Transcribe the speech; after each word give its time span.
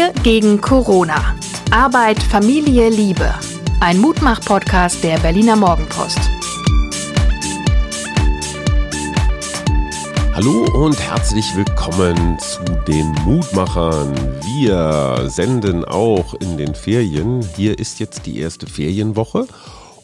Wir 0.00 0.14
gegen 0.22 0.62
Corona. 0.62 1.36
Arbeit, 1.70 2.22
Familie, 2.22 2.88
Liebe. 2.88 3.34
Ein 3.80 3.98
Mutmach-Podcast 3.98 5.04
der 5.04 5.18
Berliner 5.18 5.56
Morgenpost. 5.56 6.18
Hallo 10.32 10.64
und 10.72 10.98
herzlich 10.98 11.54
willkommen 11.54 12.38
zu 12.38 12.62
den 12.88 13.12
Mutmachern. 13.26 14.14
Wir 14.42 15.28
senden 15.28 15.84
auch 15.84 16.32
in 16.32 16.56
den 16.56 16.74
Ferien. 16.74 17.46
Hier 17.54 17.78
ist 17.78 18.00
jetzt 18.00 18.24
die 18.24 18.38
erste 18.38 18.66
Ferienwoche 18.66 19.46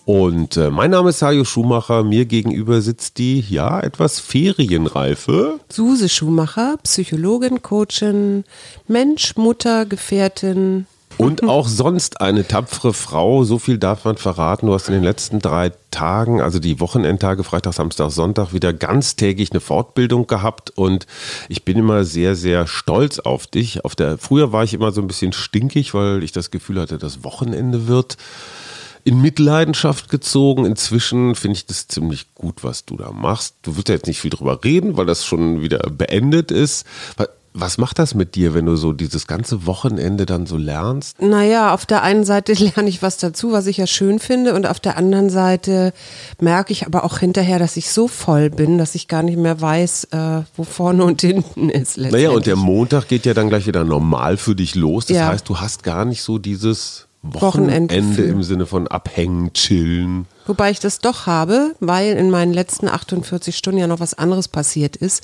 und 0.06 0.56
äh, 0.56 0.70
mein 0.70 0.92
Name 0.92 1.10
ist 1.10 1.20
Hajo 1.20 1.44
Schumacher. 1.44 2.04
Mir 2.04 2.26
gegenüber 2.26 2.80
sitzt 2.80 3.18
die, 3.18 3.40
ja, 3.40 3.80
etwas 3.80 4.20
ferienreife. 4.20 5.58
Suse 5.68 6.08
Schumacher, 6.08 6.76
Psychologin, 6.84 7.60
Coachin, 7.60 8.44
Mensch, 8.86 9.34
Mutter, 9.34 9.84
Gefährtin. 9.84 10.86
Und 11.18 11.42
auch 11.42 11.66
sonst 11.66 12.20
eine 12.20 12.46
tapfere 12.46 12.92
Frau. 12.92 13.42
So 13.42 13.58
viel 13.58 13.78
darf 13.78 14.04
man 14.04 14.16
verraten. 14.16 14.68
Du 14.68 14.74
hast 14.74 14.86
in 14.86 14.94
den 14.94 15.02
letzten 15.02 15.40
drei 15.40 15.72
Tagen, 15.90 16.40
also 16.40 16.60
die 16.60 16.78
Wochenendtage, 16.78 17.42
Freitag, 17.42 17.74
Samstag, 17.74 18.12
Sonntag, 18.12 18.52
wieder 18.52 18.72
ganztägig 18.72 19.50
eine 19.50 19.60
Fortbildung 19.60 20.28
gehabt. 20.28 20.70
Und 20.76 21.08
ich 21.48 21.64
bin 21.64 21.78
immer 21.78 22.04
sehr, 22.04 22.36
sehr 22.36 22.68
stolz 22.68 23.18
auf 23.18 23.48
dich. 23.48 23.84
Auf 23.84 23.96
der, 23.96 24.18
früher 24.18 24.52
war 24.52 24.62
ich 24.62 24.72
immer 24.72 24.92
so 24.92 25.00
ein 25.00 25.08
bisschen 25.08 25.32
stinkig, 25.32 25.94
weil 25.94 26.22
ich 26.22 26.30
das 26.30 26.52
Gefühl 26.52 26.80
hatte, 26.80 26.96
das 26.96 27.24
Wochenende 27.24 27.88
wird 27.88 28.16
in 29.06 29.22
Mitleidenschaft 29.22 30.10
gezogen. 30.10 30.66
Inzwischen 30.66 31.36
finde 31.36 31.58
ich 31.58 31.66
das 31.66 31.86
ziemlich 31.86 32.34
gut, 32.34 32.64
was 32.64 32.84
du 32.84 32.96
da 32.96 33.12
machst. 33.12 33.54
Du 33.62 33.76
wirst 33.76 33.88
ja 33.88 33.94
jetzt 33.94 34.08
nicht 34.08 34.20
viel 34.20 34.32
drüber 34.32 34.64
reden, 34.64 34.96
weil 34.96 35.06
das 35.06 35.24
schon 35.24 35.62
wieder 35.62 35.78
beendet 35.78 36.50
ist. 36.50 36.84
Was 37.54 37.78
macht 37.78 38.00
das 38.00 38.16
mit 38.16 38.34
dir, 38.34 38.52
wenn 38.52 38.66
du 38.66 38.74
so 38.74 38.92
dieses 38.92 39.28
ganze 39.28 39.64
Wochenende 39.64 40.26
dann 40.26 40.44
so 40.46 40.56
lernst? 40.56 41.22
Naja, 41.22 41.72
auf 41.72 41.86
der 41.86 42.02
einen 42.02 42.24
Seite 42.24 42.52
lerne 42.58 42.88
ich 42.88 43.00
was 43.00 43.16
dazu, 43.16 43.52
was 43.52 43.68
ich 43.68 43.76
ja 43.76 43.86
schön 43.86 44.18
finde, 44.18 44.54
und 44.54 44.66
auf 44.66 44.80
der 44.80 44.96
anderen 44.96 45.30
Seite 45.30 45.92
merke 46.40 46.72
ich 46.72 46.84
aber 46.84 47.04
auch 47.04 47.18
hinterher, 47.18 47.60
dass 47.60 47.76
ich 47.76 47.92
so 47.92 48.08
voll 48.08 48.50
bin, 48.50 48.76
dass 48.76 48.96
ich 48.96 49.06
gar 49.06 49.22
nicht 49.22 49.38
mehr 49.38 49.60
weiß, 49.60 50.08
äh, 50.10 50.42
wo 50.56 50.64
vorne 50.64 51.04
und 51.04 51.20
hinten 51.20 51.70
ist. 51.70 51.96
Naja, 51.96 52.30
und 52.30 52.46
der 52.46 52.56
Montag 52.56 53.06
geht 53.06 53.24
ja 53.24 53.34
dann 53.34 53.50
gleich 53.50 53.68
wieder 53.68 53.84
normal 53.84 54.36
für 54.36 54.56
dich 54.56 54.74
los. 54.74 55.06
Das 55.06 55.16
ja. 55.16 55.28
heißt, 55.28 55.48
du 55.48 55.60
hast 55.60 55.84
gar 55.84 56.04
nicht 56.04 56.22
so 56.22 56.38
dieses 56.38 57.05
Wochenende, 57.34 57.94
Wochenende 57.94 58.22
im 58.22 58.42
Sinne 58.42 58.66
von 58.66 58.86
abhängen, 58.88 59.52
chillen. 59.52 60.26
Wobei 60.46 60.70
ich 60.70 60.80
das 60.80 61.00
doch 61.00 61.26
habe, 61.26 61.74
weil 61.80 62.16
in 62.16 62.30
meinen 62.30 62.52
letzten 62.52 62.88
48 62.88 63.56
Stunden 63.56 63.80
ja 63.80 63.86
noch 63.86 64.00
was 64.00 64.14
anderes 64.14 64.48
passiert 64.48 64.96
ist. 64.96 65.22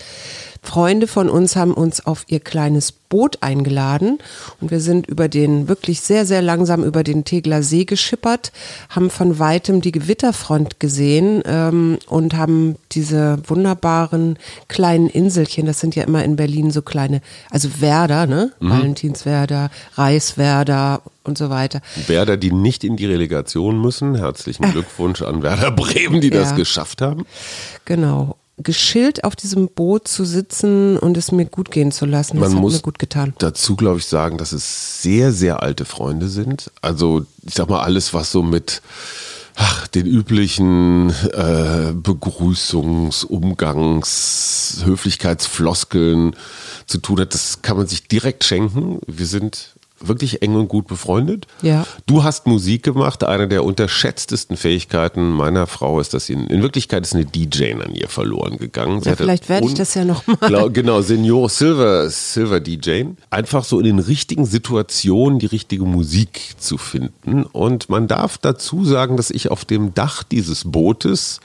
Freunde 0.65 1.09
von 1.09 1.29
uns 1.29 1.57
haben 1.57 1.75
uns 1.75 2.07
auf 2.07 2.25
ihr 2.29 2.39
kleines 2.39 2.93
Boot 2.93 3.43
eingeladen 3.43 4.19
und 4.61 4.71
wir 4.71 4.81
sind 4.81 5.07
über 5.07 5.29
den, 5.29 5.69
wirklich 5.69 6.01
sehr, 6.01 6.25
sehr 6.25 6.41
langsam 6.41 6.85
über 6.85 7.03
den 7.03 7.25
Tegler 7.25 7.63
See 7.63 7.85
geschippert, 7.85 8.53
haben 8.89 9.11
von 9.11 9.39
weitem 9.39 9.81
die 9.81 9.93
Gewitterfront 9.93 10.81
gesehen 10.81 11.43
ähm, 11.45 11.99
und 12.07 12.35
haben 12.35 12.77
diese 12.93 13.39
wunderbaren 13.47 14.39
kleinen 14.69 15.09
Inselchen, 15.09 15.67
das 15.67 15.81
sind 15.81 15.95
ja 15.97 16.05
immer 16.05 16.25
in 16.25 16.37
Berlin 16.37 16.71
so 16.71 16.81
kleine, 16.81 17.21
also 17.51 17.81
Werder, 17.81 18.27
ne? 18.27 18.53
Mhm. 18.61 18.71
Valentinswerder, 18.71 19.71
Reiswerder 19.97 21.03
und 21.25 21.39
so 21.39 21.51
weiter. 21.51 21.81
Werder, 22.07 22.37
die 22.37 22.51
nicht 22.51 22.83
in 22.83 22.97
die 22.97 23.07
Relegation 23.07 23.81
müssen. 23.81 24.15
Herzlichen 24.15 24.63
Glückwunsch 24.73 25.12
an 25.21 25.43
Werder 25.43 25.71
Bremen, 25.71 26.21
die 26.21 26.31
ja. 26.31 26.41
das 26.41 26.55
geschafft 26.55 27.03
haben. 27.03 27.27
Genau 27.85 28.37
geschillt 28.59 29.25
auf 29.25 29.35
diesem 29.35 29.69
Boot 29.69 30.09
zu 30.09 30.25
sitzen 30.25 30.97
und 30.99 31.17
es 31.17 31.33
mir 31.33 31.47
gut 31.47 31.71
gehen 31.71 31.91
zu 31.91 32.07
lassen. 32.07 32.37
Das 32.37 32.49
Man 32.49 32.57
hat 32.57 32.61
muss 32.61 32.75
mir 32.75 32.81
gut 32.81 32.99
getan. 32.99 33.35
Dazu 33.39 33.77
glaube 33.77 33.99
ich 33.99 34.07
sagen, 34.07 34.39
dass 34.39 34.53
es 34.53 35.03
sehr, 35.03 35.33
sehr 35.33 35.63
alte 35.63 35.85
Freunde 35.85 36.29
sind. 36.29 36.71
Also 36.81 37.27
ich 37.43 37.55
sag 37.55 37.69
mal, 37.69 37.81
alles, 37.81 38.15
was 38.15 38.31
so 38.31 38.43
mit 38.43 38.83
ach, 39.57 39.87
den 39.89 40.07
üblichen 40.07 41.11
äh, 41.11 41.93
Begrüßungs-, 41.93 43.27
Umgangs-, 43.27 44.83
Höflichkeitsfloskeln 44.85 46.37
zu 46.87 46.99
tun 46.99 47.21
hat, 47.21 47.35
das 47.35 47.63
kann 47.63 47.77
man 47.77 47.87
sich 47.87 48.07
direkt 48.09 48.45
schenken. 48.45 49.01
Wir 49.07 49.27
sind 49.27 49.75
wirklich 50.09 50.43
eng 50.43 50.55
und 50.55 50.69
gut 50.69 50.87
befreundet. 50.87 51.47
Ja. 51.63 51.87
Du 52.07 52.25
hast 52.25 52.47
Musik 52.47 52.83
gemacht. 52.83 53.25
Eine 53.25 53.49
der 53.49 53.65
unterschätztesten 53.65 54.57
Fähigkeiten 54.57 55.31
meiner 55.31 55.67
Frau 55.67 56.01
ist, 56.01 56.15
dass 56.15 56.27
sie 56.27 56.35
in, 56.35 56.47
in 56.47 56.63
Wirklichkeit 56.63 57.05
ist 57.05 57.15
eine 57.15 57.25
DJ 57.25 57.75
an 57.75 57.95
ihr 57.95 58.09
verloren 58.09 58.57
gegangen. 58.57 59.01
Ja, 59.05 59.17
vielleicht 59.17 59.49
werde 59.49 59.67
ich 59.67 59.75
das 59.75 59.95
ja 59.95 60.05
nochmal. 60.05 60.71
Genau, 60.73 61.01
Senior 61.03 61.49
Silver, 61.49 62.09
Silver 62.11 62.61
DJ. 62.61 63.05
Einfach 63.31 63.65
so 63.65 63.79
in 63.79 63.87
den 63.87 63.99
richtigen 63.99 64.45
Situationen 64.45 65.39
die 65.39 65.47
richtige 65.47 65.85
Musik 65.85 66.55
zu 66.59 66.79
finden. 66.79 67.45
Und 67.45 67.89
man 67.89 68.09
darf 68.09 68.39
dazu 68.39 68.85
sagen, 68.85 69.17
dass 69.17 69.31
ich 69.31 69.51
auf 69.51 69.65
dem 69.65 69.95
Dach 69.95 70.23
dieses 70.23 70.65
Bootes 70.65 71.41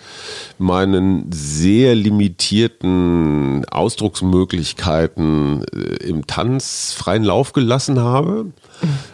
meinen 0.58 1.32
sehr 1.32 1.96
limitierten 1.96 3.66
Ausdrucksmöglichkeiten 3.70 5.64
äh, 5.74 6.08
im 6.08 6.28
Tanz 6.28 6.94
freien 6.94 7.24
Lauf 7.24 7.54
gelassen 7.54 8.00
habe. 8.00 8.47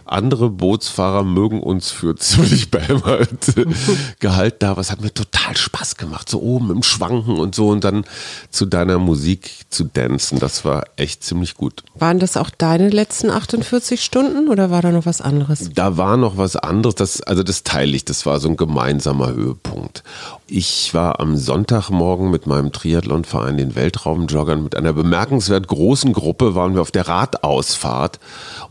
Andere 0.05 0.49
Bootsfahrer 0.49 1.23
mögen 1.23 1.61
uns 1.61 1.91
für 1.91 2.15
ziemlich 2.17 2.71
behämmert 2.71 3.53
gehalten 4.19 4.63
da, 4.63 4.71
aber 4.71 4.81
es 4.81 4.91
hat 4.91 5.01
mir 5.01 5.13
total 5.13 5.55
Spaß 5.55 5.97
gemacht, 5.97 6.29
so 6.29 6.41
oben 6.41 6.71
im 6.71 6.83
Schwanken 6.83 7.37
und 7.39 7.53
so 7.53 7.69
und 7.69 7.83
dann 7.83 8.05
zu 8.49 8.65
deiner 8.65 8.97
Musik 8.97 9.65
zu 9.69 9.83
dancen. 9.83 10.39
Das 10.39 10.63
war 10.65 10.85
echt 10.95 11.23
ziemlich 11.23 11.55
gut. 11.55 11.83
Waren 11.95 12.19
das 12.19 12.37
auch 12.37 12.49
deine 12.49 12.89
letzten 12.89 13.29
48 13.29 14.03
Stunden 14.03 14.49
oder 14.49 14.71
war 14.71 14.81
da 14.81 14.91
noch 14.91 15.05
was 15.05 15.21
anderes? 15.21 15.69
Da 15.73 15.97
war 15.97 16.17
noch 16.17 16.37
was 16.37 16.55
anderes, 16.55 16.95
das, 16.95 17.21
also 17.21 17.43
das 17.43 17.63
teile 17.63 17.95
ich, 17.95 18.05
das 18.05 18.25
war 18.25 18.39
so 18.39 18.49
ein 18.49 18.57
gemeinsamer 18.57 19.33
Höhepunkt. 19.33 20.03
Ich 20.47 20.93
war 20.93 21.19
am 21.19 21.35
Sonntagmorgen 21.35 22.29
mit 22.29 22.47
meinem 22.47 22.71
Triathlonverein, 22.71 23.57
den 23.57 23.75
Weltraumjoggern, 23.75 24.63
mit 24.63 24.75
einer 24.75 24.93
bemerkenswert 24.93 25.67
großen 25.67 26.13
Gruppe 26.13 26.55
waren 26.55 26.75
wir 26.75 26.81
auf 26.81 26.91
der 26.91 27.07
Radausfahrt 27.07 28.19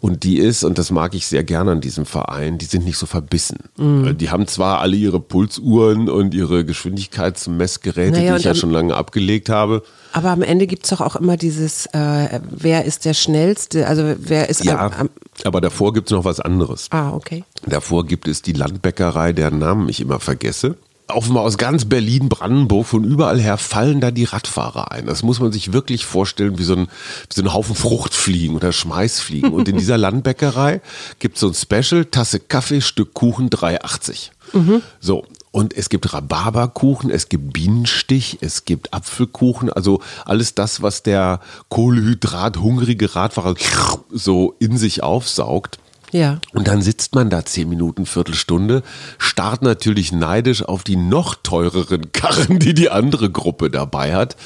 und 0.01 0.23
die 0.23 0.39
ist, 0.39 0.52
und 0.65 0.79
das 0.79 0.91
mag 0.91 1.15
ich 1.15 1.27
sehr 1.27 1.45
gerne 1.45 1.73
an 1.73 1.81
diesem 1.81 2.07
Verein, 2.07 2.59
die 2.59 2.65
sind 2.67 2.85
nicht 2.85 2.99
so 2.99 3.07
verbissen. 3.07 3.59
Mhm. 3.77 4.17
Die 4.19 4.31
haben 4.31 4.47
zwar 4.47 4.81
alle 4.81 4.97
ihre 4.97 5.21
Pulsuhren 5.21 6.09
und 6.09 6.35
ihre 6.35 6.65
Geschwindigkeitsmessgeräte, 6.65 8.19
naja, 8.19 8.33
die 8.35 8.39
ich 8.41 8.45
ja 8.45 8.55
schon 8.55 8.71
lange 8.71 8.95
abgelegt 8.95 9.49
habe. 9.49 9.83
Aber 10.13 10.31
am 10.31 10.43
Ende 10.43 10.67
gibt 10.67 10.85
es 10.85 10.91
doch 10.91 11.01
auch 11.01 11.17
immer 11.17 11.37
dieses, 11.37 11.87
äh, 11.87 12.41
wer 12.51 12.85
ist 12.85 13.05
der 13.05 13.15
Schnellste, 13.15 13.87
also 13.87 14.15
wer 14.19 14.49
ist 14.51 14.65
ja, 14.65 14.79
am, 14.79 14.93
am 14.93 15.11
aber 15.45 15.61
davor 15.61 15.93
gibt 15.93 16.09
es 16.09 16.13
noch 16.13 16.25
was 16.25 16.41
anderes. 16.41 16.89
Ah, 16.91 17.13
okay. 17.13 17.45
Davor 17.67 18.05
gibt 18.07 18.29
es 18.29 18.43
die 18.43 18.53
Landbäckerei, 18.53 19.33
deren 19.33 19.59
Namen 19.59 19.89
ich 19.89 20.01
immer 20.01 20.21
vergesse 20.21 20.77
offenbar 21.09 21.45
aus 21.45 21.59
ganz 21.59 21.85
Berlin, 21.85 22.29
Brandenburg, 22.29 22.87
von 22.87 23.05
überall 23.05 23.41
her 23.41 23.59
fallen 23.59 24.01
da 24.01 24.11
die 24.11 24.25
Radfahrer 24.25 24.93
ein. 24.93 25.07
Das 25.07 25.23
muss 25.23 25.41
man 25.41 25.53
sich 25.53 25.73
wirklich 25.73 26.05
vorstellen 26.05 26.59
wie 26.59 26.65
so 26.65 26.75
ein, 26.75 26.87
wie 26.87 27.35
so 27.35 27.43
ein 27.43 27.53
Haufen 27.53 27.75
Fruchtfliegen 27.75 28.57
oder 28.57 28.73
Schmeißfliegen. 28.73 29.53
Und 29.53 29.69
in 29.69 29.77
dieser 29.77 29.99
Landbäckerei 29.99 30.81
gibt 31.19 31.37
es 31.37 31.41
so 31.41 31.49
ein 31.49 31.55
Special, 31.55 32.05
Tasse 32.07 32.41
Kaffee, 32.41 32.81
Stück 32.81 33.15
Kuchen, 33.15 33.51
3,80. 33.51 34.31
Mhm. 34.55 34.83
So, 35.01 35.25
und 35.53 35.77
es 35.77 35.91
gibt 35.91 36.13
Rhabarberkuchen, 36.13 37.11
es 37.11 37.29
gibt 37.29 37.53
Bienenstich, 37.53 38.39
es 38.41 38.65
gibt 38.65 38.95
Apfelkuchen, 38.95 39.71
also 39.71 40.01
alles 40.25 40.55
das, 40.55 40.81
was 40.81 41.03
der 41.03 41.41
Kohlenhydrat-hungrige 41.69 43.15
Radfahrer 43.15 43.55
so 44.11 44.57
in 44.59 44.79
sich 44.79 45.03
aufsaugt. 45.03 45.79
Ja. 46.13 46.39
Und 46.53 46.69
dann 46.69 46.83
sitzt 46.83 47.15
man 47.15 47.31
da 47.31 47.45
zehn 47.45 47.69
Minuten, 47.69 48.07
Viertelstunde, 48.07 48.83
starrt 49.19 49.63
natürlich 49.63 50.13
neidisch 50.13 50.63
auf 50.63 50.85
die 50.85 50.97
noch 50.97 51.35
teureren 51.35 52.13
Karren, 52.13 52.59
die 52.59 52.75
die 52.75 52.91
andere 52.91 53.31
Gruppe 53.31 53.71
dabei 53.71 54.15
hat 54.15 54.37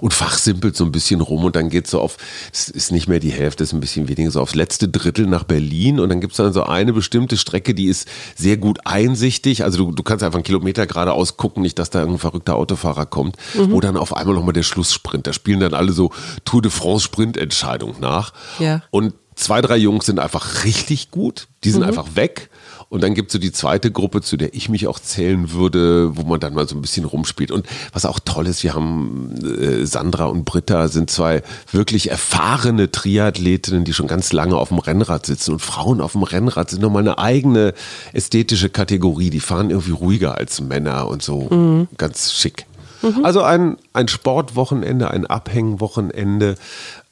und 0.00 0.12
fachsimpelt 0.12 0.76
so 0.76 0.84
ein 0.84 0.92
bisschen 0.92 1.20
rum 1.20 1.44
und 1.44 1.54
dann 1.56 1.70
geht 1.70 1.86
so 1.86 2.00
auf, 2.00 2.16
es 2.52 2.68
ist 2.68 2.90
nicht 2.90 3.08
mehr 3.08 3.20
die 3.20 3.30
Hälfte, 3.30 3.62
es 3.62 3.70
ist 3.70 3.74
ein 3.74 3.80
bisschen 3.80 4.08
weniger, 4.08 4.32
so 4.32 4.40
aufs 4.40 4.56
letzte 4.56 4.88
Drittel 4.88 5.26
nach 5.26 5.44
Berlin 5.44 6.00
und 6.00 6.08
dann 6.08 6.20
gibt 6.20 6.32
es 6.32 6.38
dann 6.38 6.52
so 6.52 6.64
eine 6.64 6.92
bestimmte 6.92 7.36
Strecke, 7.36 7.72
die 7.72 7.86
ist 7.86 8.08
sehr 8.34 8.56
gut 8.56 8.80
einsichtig, 8.84 9.62
also 9.62 9.78
du, 9.78 9.92
du 9.92 10.02
kannst 10.02 10.24
einfach 10.24 10.38
einen 10.38 10.44
Kilometer 10.44 10.86
geradeaus 10.86 11.36
gucken, 11.36 11.62
nicht, 11.62 11.78
dass 11.78 11.90
da 11.90 12.02
ein 12.02 12.18
verrückter 12.18 12.56
Autofahrer 12.56 13.06
kommt, 13.06 13.36
mhm. 13.54 13.70
wo 13.70 13.80
dann 13.80 13.96
auf 13.96 14.16
einmal 14.16 14.34
nochmal 14.34 14.52
der 14.52 14.64
Schlusssprint, 14.64 15.26
da 15.26 15.32
spielen 15.32 15.60
dann 15.60 15.74
alle 15.74 15.92
so 15.92 16.10
Tour 16.44 16.62
de 16.62 16.70
France 16.70 17.04
Sprintentscheidung 17.04 17.94
nach 18.00 18.32
ja. 18.58 18.82
und 18.90 19.14
zwei, 19.42 19.60
drei 19.60 19.76
Jungs 19.76 20.06
sind 20.06 20.18
einfach 20.18 20.64
richtig 20.64 21.10
gut. 21.10 21.48
Die 21.64 21.70
sind 21.70 21.82
mhm. 21.82 21.88
einfach 21.88 22.14
weg. 22.14 22.50
Und 22.88 23.02
dann 23.02 23.14
gibt 23.14 23.30
es 23.30 23.32
so 23.32 23.38
die 23.38 23.52
zweite 23.52 23.90
Gruppe, 23.90 24.20
zu 24.20 24.36
der 24.36 24.52
ich 24.54 24.68
mich 24.68 24.86
auch 24.86 24.98
zählen 24.98 25.52
würde, 25.52 26.14
wo 26.14 26.24
man 26.24 26.40
dann 26.40 26.52
mal 26.52 26.68
so 26.68 26.76
ein 26.76 26.82
bisschen 26.82 27.06
rumspielt. 27.06 27.50
Und 27.50 27.66
was 27.94 28.04
auch 28.04 28.20
toll 28.20 28.46
ist, 28.46 28.62
wir 28.64 28.74
haben 28.74 29.34
äh, 29.42 29.86
Sandra 29.86 30.26
und 30.26 30.44
Britta 30.44 30.88
sind 30.88 31.10
zwei 31.10 31.42
wirklich 31.70 32.10
erfahrene 32.10 32.90
Triathletinnen, 32.90 33.84
die 33.84 33.94
schon 33.94 34.08
ganz 34.08 34.34
lange 34.34 34.56
auf 34.56 34.68
dem 34.68 34.78
Rennrad 34.78 35.24
sitzen. 35.24 35.52
Und 35.52 35.60
Frauen 35.60 36.02
auf 36.02 36.12
dem 36.12 36.22
Rennrad 36.22 36.68
sind 36.68 36.82
nochmal 36.82 37.00
eine 37.00 37.18
eigene 37.18 37.72
ästhetische 38.12 38.68
Kategorie. 38.68 39.30
Die 39.30 39.40
fahren 39.40 39.70
irgendwie 39.70 39.92
ruhiger 39.92 40.36
als 40.36 40.60
Männer 40.60 41.08
und 41.08 41.22
so. 41.22 41.48
Mhm. 41.48 41.88
Ganz 41.96 42.34
schick. 42.34 42.66
Mhm. 43.00 43.24
Also 43.24 43.42
ein, 43.42 43.78
ein 43.94 44.08
Sportwochenende, 44.08 45.10
ein 45.10 45.26
Abhängwochenende. 45.26 46.56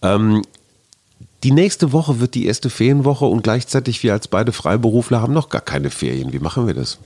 Ähm, 0.03 0.43
Die 1.43 1.53
nächste 1.53 1.93
Woche 1.93 2.21
wird 2.21 2.35
die 2.35 2.47
erste 2.47 2.69
Ferienwoche 2.69 3.25
und 3.25 3.43
gleichzeitig 3.43 4.03
wir 4.03 4.13
als 4.13 4.29
beide 4.29 4.53
Freiberufler 4.53 5.23
haben 5.23 5.33
noch 5.33 5.49
gar 5.49 5.63
keine 5.63 5.91
Ferien. 5.91 6.33
Wie 6.33 6.39
machen 6.39 6.67
wir 6.67 6.75
das? 6.75 6.99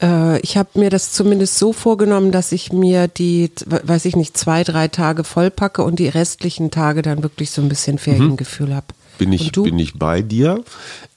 Äh, 0.00 0.40
ich 0.40 0.56
habe 0.56 0.78
mir 0.78 0.90
das 0.90 1.12
zumindest 1.12 1.58
so 1.58 1.72
vorgenommen, 1.72 2.30
dass 2.30 2.52
ich 2.52 2.72
mir 2.72 3.08
die, 3.08 3.50
weiß 3.66 4.04
ich 4.04 4.16
nicht, 4.16 4.36
zwei, 4.36 4.62
drei 4.62 4.88
Tage 4.88 5.24
vollpacke 5.24 5.82
und 5.82 5.98
die 5.98 6.08
restlichen 6.08 6.70
Tage 6.70 7.02
dann 7.02 7.22
wirklich 7.22 7.50
so 7.50 7.62
ein 7.62 7.68
bisschen 7.68 7.98
Feriengefühl 7.98 8.74
habe. 8.74 8.86
Bin 9.18 9.32
ich, 9.32 9.50
bin 9.50 9.80
ich 9.80 9.98
bei 9.98 10.22
dir. 10.22 10.62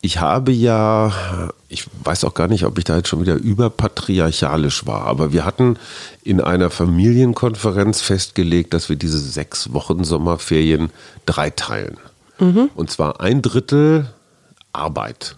Ich 0.02 0.20
habe 0.20 0.52
ja, 0.52 1.12
ich 1.70 1.86
weiß 2.04 2.24
auch 2.24 2.34
gar 2.34 2.48
nicht, 2.48 2.66
ob 2.66 2.80
ich 2.80 2.84
da 2.84 2.98
jetzt 2.98 3.10
schon 3.10 3.22
wieder 3.22 3.36
überpatriarchalisch 3.36 4.88
war, 4.88 5.06
aber 5.06 5.32
wir 5.32 5.46
hatten 5.46 5.78
in 6.24 6.42
einer 6.42 6.72
Familienkonferenz 6.72 8.02
festgelegt, 8.02 8.74
dass 8.74 8.90
wir 8.90 8.96
diese 8.96 9.20
sechs 9.20 9.72
Wochen 9.72 10.04
Sommerferien 10.04 10.90
dreiteilen. 11.28 11.98
Mhm. 12.42 12.70
Und 12.76 12.90
zwar 12.90 13.22
ein 13.22 13.42
Drittel 13.42 14.08
Arbeit. 14.74 15.38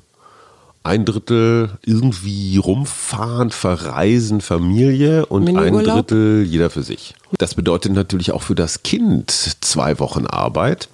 Ein 0.86 1.06
Drittel 1.06 1.78
irgendwie 1.86 2.58
rumfahren, 2.58 3.52
verreisen, 3.52 4.42
Familie 4.42 5.26
und 5.26 5.48
ein 5.56 5.84
Drittel 5.84 6.44
jeder 6.44 6.70
für 6.70 6.84
sich. 6.84 7.14
Das 7.38 7.56
bedeutet 7.56 7.94
natürlich 7.94 8.32
auch 8.32 8.42
für 8.42 8.56
das 8.56 8.84
Kind 8.84 9.32
zwei 9.32 10.00
Wochen 10.00 10.26
Arbeit. 10.26 10.90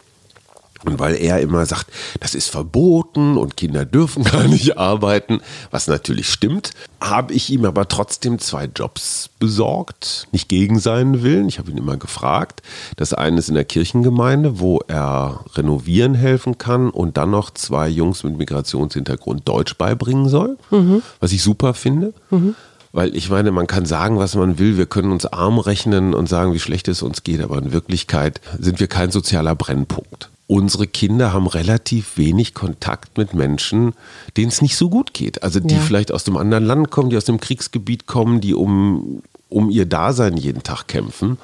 Und 0.85 0.99
weil 0.99 1.15
er 1.15 1.41
immer 1.41 1.65
sagt, 1.65 1.87
das 2.19 2.35
ist 2.35 2.49
verboten 2.49 3.37
und 3.37 3.57
Kinder 3.57 3.85
dürfen 3.85 4.23
gar 4.31 4.43
nicht 4.43 4.77
arbeiten, 4.77 5.41
was 5.71 5.87
natürlich 5.87 6.29
stimmt, 6.29 6.71
habe 7.01 7.33
ich 7.33 7.49
ihm 7.49 7.65
aber 7.65 7.87
trotzdem 7.87 8.39
zwei 8.39 8.65
Jobs 8.65 9.29
besorgt, 9.39 10.27
nicht 10.31 10.49
gegen 10.49 10.79
seinen 10.79 11.23
Willen. 11.23 11.47
Ich 11.47 11.59
habe 11.59 11.71
ihn 11.71 11.77
immer 11.77 11.97
gefragt. 11.97 12.61
Das 12.95 13.13
eine 13.13 13.39
ist 13.39 13.49
in 13.49 13.55
der 13.55 13.65
Kirchengemeinde, 13.65 14.59
wo 14.59 14.79
er 14.87 15.45
renovieren 15.55 16.13
helfen 16.13 16.57
kann 16.57 16.89
und 16.89 17.17
dann 17.17 17.31
noch 17.31 17.51
zwei 17.51 17.87
Jungs 17.89 18.23
mit 18.23 18.37
Migrationshintergrund 18.37 19.47
Deutsch 19.47 19.77
beibringen 19.77 20.29
soll, 20.29 20.57
mhm. 20.71 21.01
was 21.19 21.31
ich 21.31 21.43
super 21.43 21.73
finde. 21.73 22.13
Mhm. 22.29 22.55
Weil 22.91 23.15
ich 23.15 23.29
meine, 23.29 23.51
man 23.51 23.67
kann 23.67 23.85
sagen, 23.85 24.17
was 24.17 24.35
man 24.35 24.57
will, 24.57 24.77
wir 24.77 24.87
können 24.87 25.11
uns 25.11 25.25
arm 25.27 25.59
rechnen 25.59 26.15
und 26.15 26.27
sagen, 26.27 26.53
wie 26.53 26.59
schlecht 26.59 26.87
es 26.87 27.03
uns 27.03 27.23
geht, 27.23 27.41
aber 27.41 27.59
in 27.59 27.71
Wirklichkeit 27.71 28.41
sind 28.57 28.79
wir 28.79 28.87
kein 28.87 29.11
sozialer 29.11 29.55
Brennpunkt 29.55 30.28
unsere 30.49 30.87
Kinder 30.87 31.31
haben 31.31 31.45
relativ 31.45 32.17
wenig 32.17 32.55
Kontakt 32.55 33.19
mit 33.19 33.35
Menschen, 33.35 33.93
denen 34.35 34.47
es 34.47 34.63
nicht 34.63 34.77
so 34.77 34.89
gut 34.89 35.13
geht. 35.13 35.43
Also 35.43 35.59
die 35.59 35.75
ja. 35.75 35.79
vielleicht 35.79 36.11
aus 36.11 36.23
dem 36.23 36.37
anderen 36.37 36.65
Land 36.65 36.89
kommen, 36.89 37.11
die 37.11 37.17
aus 37.17 37.25
dem 37.25 37.39
Kriegsgebiet 37.39 38.07
kommen, 38.07 38.41
die 38.41 38.55
um, 38.55 39.21
um 39.47 39.69
ihr 39.69 39.85
Dasein 39.85 40.37
jeden 40.37 40.63
Tag 40.63 40.87
kämpfen. 40.87 41.37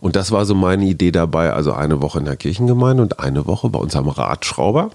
Und 0.00 0.16
das 0.16 0.32
war 0.32 0.46
so 0.46 0.56
meine 0.56 0.84
Idee 0.84 1.12
dabei, 1.12 1.52
also 1.52 1.72
eine 1.74 2.02
Woche 2.02 2.18
in 2.18 2.24
der 2.24 2.36
Kirchengemeinde 2.36 3.04
und 3.04 3.20
eine 3.20 3.46
Woche 3.46 3.68
bei 3.68 3.78
unserem 3.78 4.08
Radschrauber. 4.08 4.90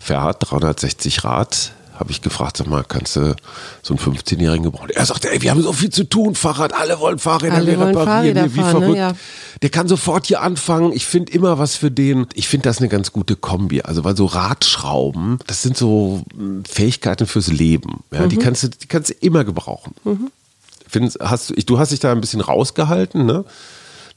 Ferhat 0.00 0.38
360 0.40 1.22
Rad 1.22 1.72
habe 1.98 2.10
ich 2.10 2.22
gefragt, 2.22 2.56
sag 2.56 2.66
mal, 2.66 2.84
kannst 2.84 3.16
du 3.16 3.34
so 3.82 3.94
einen 3.94 4.02
15-Jährigen 4.02 4.64
gebrauchen? 4.64 4.90
Er 4.90 5.06
sagte, 5.06 5.30
ey, 5.30 5.42
wir 5.42 5.50
haben 5.50 5.62
so 5.62 5.72
viel 5.72 5.90
zu 5.90 6.04
tun, 6.04 6.34
Fahrrad, 6.34 6.72
alle 6.72 6.98
wollen 7.00 7.18
Fahrräder, 7.18 7.54
alle 7.54 7.66
wir 7.66 7.78
wollen 7.78 7.94
Fahrräder 7.94 8.54
wie 8.54 8.60
fahren, 8.60 8.66
ne? 8.66 8.80
verrückt. 8.80 8.92
Ne? 8.92 8.98
Ja. 8.98 9.12
Der 9.62 9.70
kann 9.70 9.88
sofort 9.88 10.26
hier 10.26 10.42
anfangen. 10.42 10.92
Ich 10.92 11.06
finde 11.06 11.32
immer 11.32 11.58
was 11.58 11.76
für 11.76 11.90
den. 11.90 12.26
Ich 12.34 12.48
finde 12.48 12.68
das 12.68 12.78
eine 12.78 12.88
ganz 12.88 13.12
gute 13.12 13.36
Kombi. 13.36 13.82
Also, 13.82 14.04
weil 14.04 14.16
so 14.16 14.26
Radschrauben, 14.26 15.38
das 15.46 15.62
sind 15.62 15.76
so 15.76 16.22
hm, 16.36 16.64
Fähigkeiten 16.64 17.26
fürs 17.26 17.48
Leben. 17.48 18.04
Ja, 18.12 18.22
mhm. 18.22 18.28
die 18.28 18.36
kannst 18.36 18.62
du, 18.62 18.68
die 18.68 18.86
kannst 18.86 19.10
du 19.10 19.14
immer 19.20 19.44
gebrauchen. 19.44 19.94
Mhm. 20.04 20.30
Findest, 20.88 21.18
hast 21.20 21.50
du, 21.50 21.54
du 21.54 21.78
hast 21.78 21.92
dich 21.92 22.00
da 22.00 22.12
ein 22.12 22.20
bisschen 22.20 22.40
rausgehalten, 22.40 23.24
ne? 23.24 23.44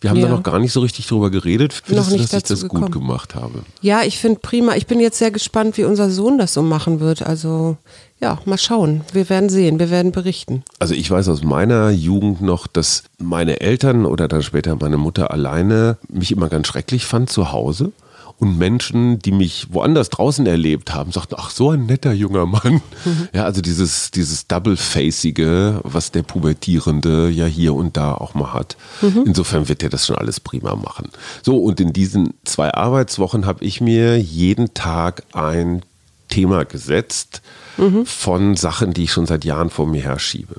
Wir 0.01 0.09
haben 0.09 0.17
ja. 0.17 0.27
da 0.27 0.33
noch 0.33 0.43
gar 0.43 0.59
nicht 0.59 0.71
so 0.71 0.79
richtig 0.79 1.07
drüber 1.07 1.29
geredet. 1.29 1.73
Findest 1.73 2.09
noch 2.09 2.17
du, 2.17 2.23
dass 2.23 2.33
ich 2.33 2.43
das 2.43 2.61
gekommen. 2.61 2.83
gut 2.83 2.91
gemacht 2.93 3.35
habe? 3.35 3.63
Ja, 3.81 4.03
ich 4.03 4.17
finde 4.17 4.39
prima. 4.39 4.75
Ich 4.75 4.87
bin 4.87 4.99
jetzt 4.99 5.17
sehr 5.17 5.31
gespannt, 5.31 5.77
wie 5.77 5.83
unser 5.83 6.09
Sohn 6.09 6.37
das 6.37 6.53
so 6.53 6.61
machen 6.61 7.01
wird. 7.01 7.21
Also 7.21 7.75
ja, 8.21 8.39
mal 8.45 8.57
schauen. 8.57 9.01
Wir 9.11 9.29
werden 9.29 9.49
sehen, 9.49 9.79
wir 9.79 9.89
werden 9.89 10.11
berichten. 10.11 10.63
Also 10.79 10.93
ich 10.93 11.09
weiß 11.09 11.27
aus 11.27 11.43
meiner 11.43 11.89
Jugend 11.89 12.41
noch, 12.41 12.67
dass 12.67 13.03
meine 13.17 13.59
Eltern 13.59 14.05
oder 14.05 14.27
dann 14.27 14.41
später 14.41 14.75
meine 14.79 14.97
Mutter 14.97 15.31
alleine 15.31 15.97
mich 16.07 16.31
immer 16.31 16.49
ganz 16.49 16.67
schrecklich 16.67 17.05
fand 17.05 17.29
zu 17.29 17.51
Hause 17.51 17.91
und 18.39 18.57
Menschen, 18.57 19.19
die 19.19 19.33
mich 19.33 19.67
woanders 19.71 20.09
draußen 20.09 20.45
erlebt 20.45 20.93
haben, 20.93 21.11
sagten, 21.11 21.35
ach, 21.37 21.49
so 21.49 21.71
ein 21.71 21.85
netter 21.85 22.13
junger 22.13 22.45
Mann. 22.45 22.81
Mhm. 23.05 23.27
Ja, 23.33 23.43
also 23.43 23.61
dieses, 23.61 24.11
dieses 24.11 24.47
Double-Facige, 24.47 25.81
was 25.83 26.11
der 26.11 26.23
Pubertierende 26.23 27.29
ja 27.29 27.45
hier 27.45 27.73
und 27.73 27.97
da 27.97 28.13
auch 28.13 28.33
mal 28.35 28.53
hat. 28.53 28.77
Mhm. 29.01 29.23
Insofern 29.25 29.67
wird 29.67 29.83
er 29.83 29.89
das 29.89 30.05
schon 30.05 30.15
alles 30.15 30.39
prima 30.39 30.75
machen. 30.75 31.09
So, 31.43 31.57
und 31.57 31.81
in 31.81 31.91
diesen 31.91 32.33
zwei 32.45 32.73
Arbeitswochen 32.73 33.45
habe 33.45 33.65
ich 33.65 33.81
mir 33.81 34.17
jeden 34.17 34.73
Tag 34.73 35.23
ein 35.33 35.81
Thema 36.29 36.63
gesetzt 36.63 37.41
mhm. 37.77 38.05
von 38.05 38.55
Sachen, 38.55 38.93
die 38.93 39.03
ich 39.03 39.11
schon 39.11 39.25
seit 39.25 39.43
Jahren 39.43 39.69
vor 39.69 39.85
mir 39.85 40.03
herschiebe. 40.03 40.55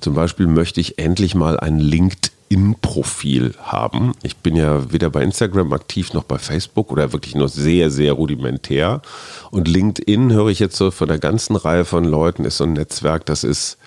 Zum 0.00 0.14
Beispiel 0.14 0.46
möchte 0.46 0.80
ich 0.80 0.98
endlich 0.98 1.34
mal 1.34 1.58
ein 1.58 1.78
LinkedIn 1.80 2.33
LinkedIn-Profil 2.50 3.54
haben. 3.62 4.12
Ich 4.22 4.36
bin 4.36 4.56
ja 4.56 4.92
weder 4.92 5.10
bei 5.10 5.22
Instagram 5.22 5.72
aktiv 5.72 6.12
noch 6.12 6.24
bei 6.24 6.38
Facebook 6.38 6.90
oder 6.90 7.12
wirklich 7.12 7.34
nur 7.34 7.48
sehr, 7.48 7.90
sehr 7.90 8.12
rudimentär. 8.12 9.02
Und 9.50 9.68
LinkedIn 9.68 10.32
höre 10.32 10.48
ich 10.48 10.58
jetzt 10.58 10.76
so 10.76 10.90
von 10.90 11.08
der 11.08 11.18
ganzen 11.18 11.56
Reihe 11.56 11.84
von 11.84 12.04
Leuten, 12.04 12.44
ist 12.44 12.58
so 12.58 12.64
ein 12.64 12.74
Netzwerk, 12.74 13.26
das 13.26 13.44
ist 13.44 13.78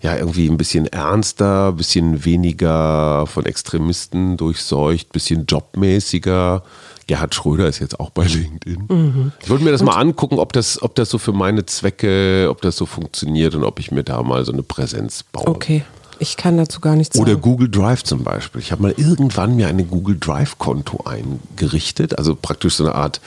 ja 0.00 0.16
irgendwie 0.16 0.48
ein 0.48 0.58
bisschen 0.58 0.86
ernster, 0.86 1.68
ein 1.68 1.76
bisschen 1.76 2.24
weniger 2.24 3.26
von 3.26 3.46
Extremisten 3.46 4.36
durchseucht, 4.36 5.08
ein 5.08 5.12
bisschen 5.12 5.46
jobmäßiger. 5.46 6.62
Gerhard 7.06 7.34
Schröder 7.34 7.68
ist 7.68 7.80
jetzt 7.80 8.00
auch 8.00 8.10
bei 8.10 8.24
LinkedIn. 8.24 8.84
Mhm. 8.88 9.32
Ich 9.42 9.50
wollte 9.50 9.64
mir 9.64 9.72
das 9.72 9.82
und 9.82 9.88
mal 9.88 9.96
angucken, 9.96 10.38
ob 10.38 10.52
das, 10.54 10.82
ob 10.82 10.94
das 10.94 11.10
so 11.10 11.18
für 11.18 11.32
meine 11.32 11.66
Zwecke, 11.66 12.48
ob 12.50 12.62
das 12.62 12.76
so 12.76 12.86
funktioniert 12.86 13.54
und 13.54 13.64
ob 13.64 13.78
ich 13.78 13.90
mir 13.90 14.04
da 14.04 14.22
mal 14.22 14.44
so 14.44 14.52
eine 14.52 14.62
Präsenz 14.62 15.22
baue. 15.22 15.48
Okay. 15.48 15.84
Ich 16.18 16.36
kann 16.36 16.56
dazu 16.56 16.80
gar 16.80 16.96
nichts 16.96 17.16
sagen. 17.16 17.28
Oder 17.28 17.38
Google 17.38 17.68
Drive 17.68 18.04
zum 18.04 18.24
Beispiel. 18.24 18.60
Ich 18.60 18.72
habe 18.72 18.82
mal 18.82 18.94
irgendwann 18.96 19.56
mir 19.56 19.68
ein 19.68 19.88
Google 19.88 20.16
Drive-Konto 20.18 21.04
eingerichtet, 21.04 22.18
also 22.18 22.34
praktisch 22.34 22.76
so 22.76 22.84
eine 22.84 22.94
Art, 22.94 23.20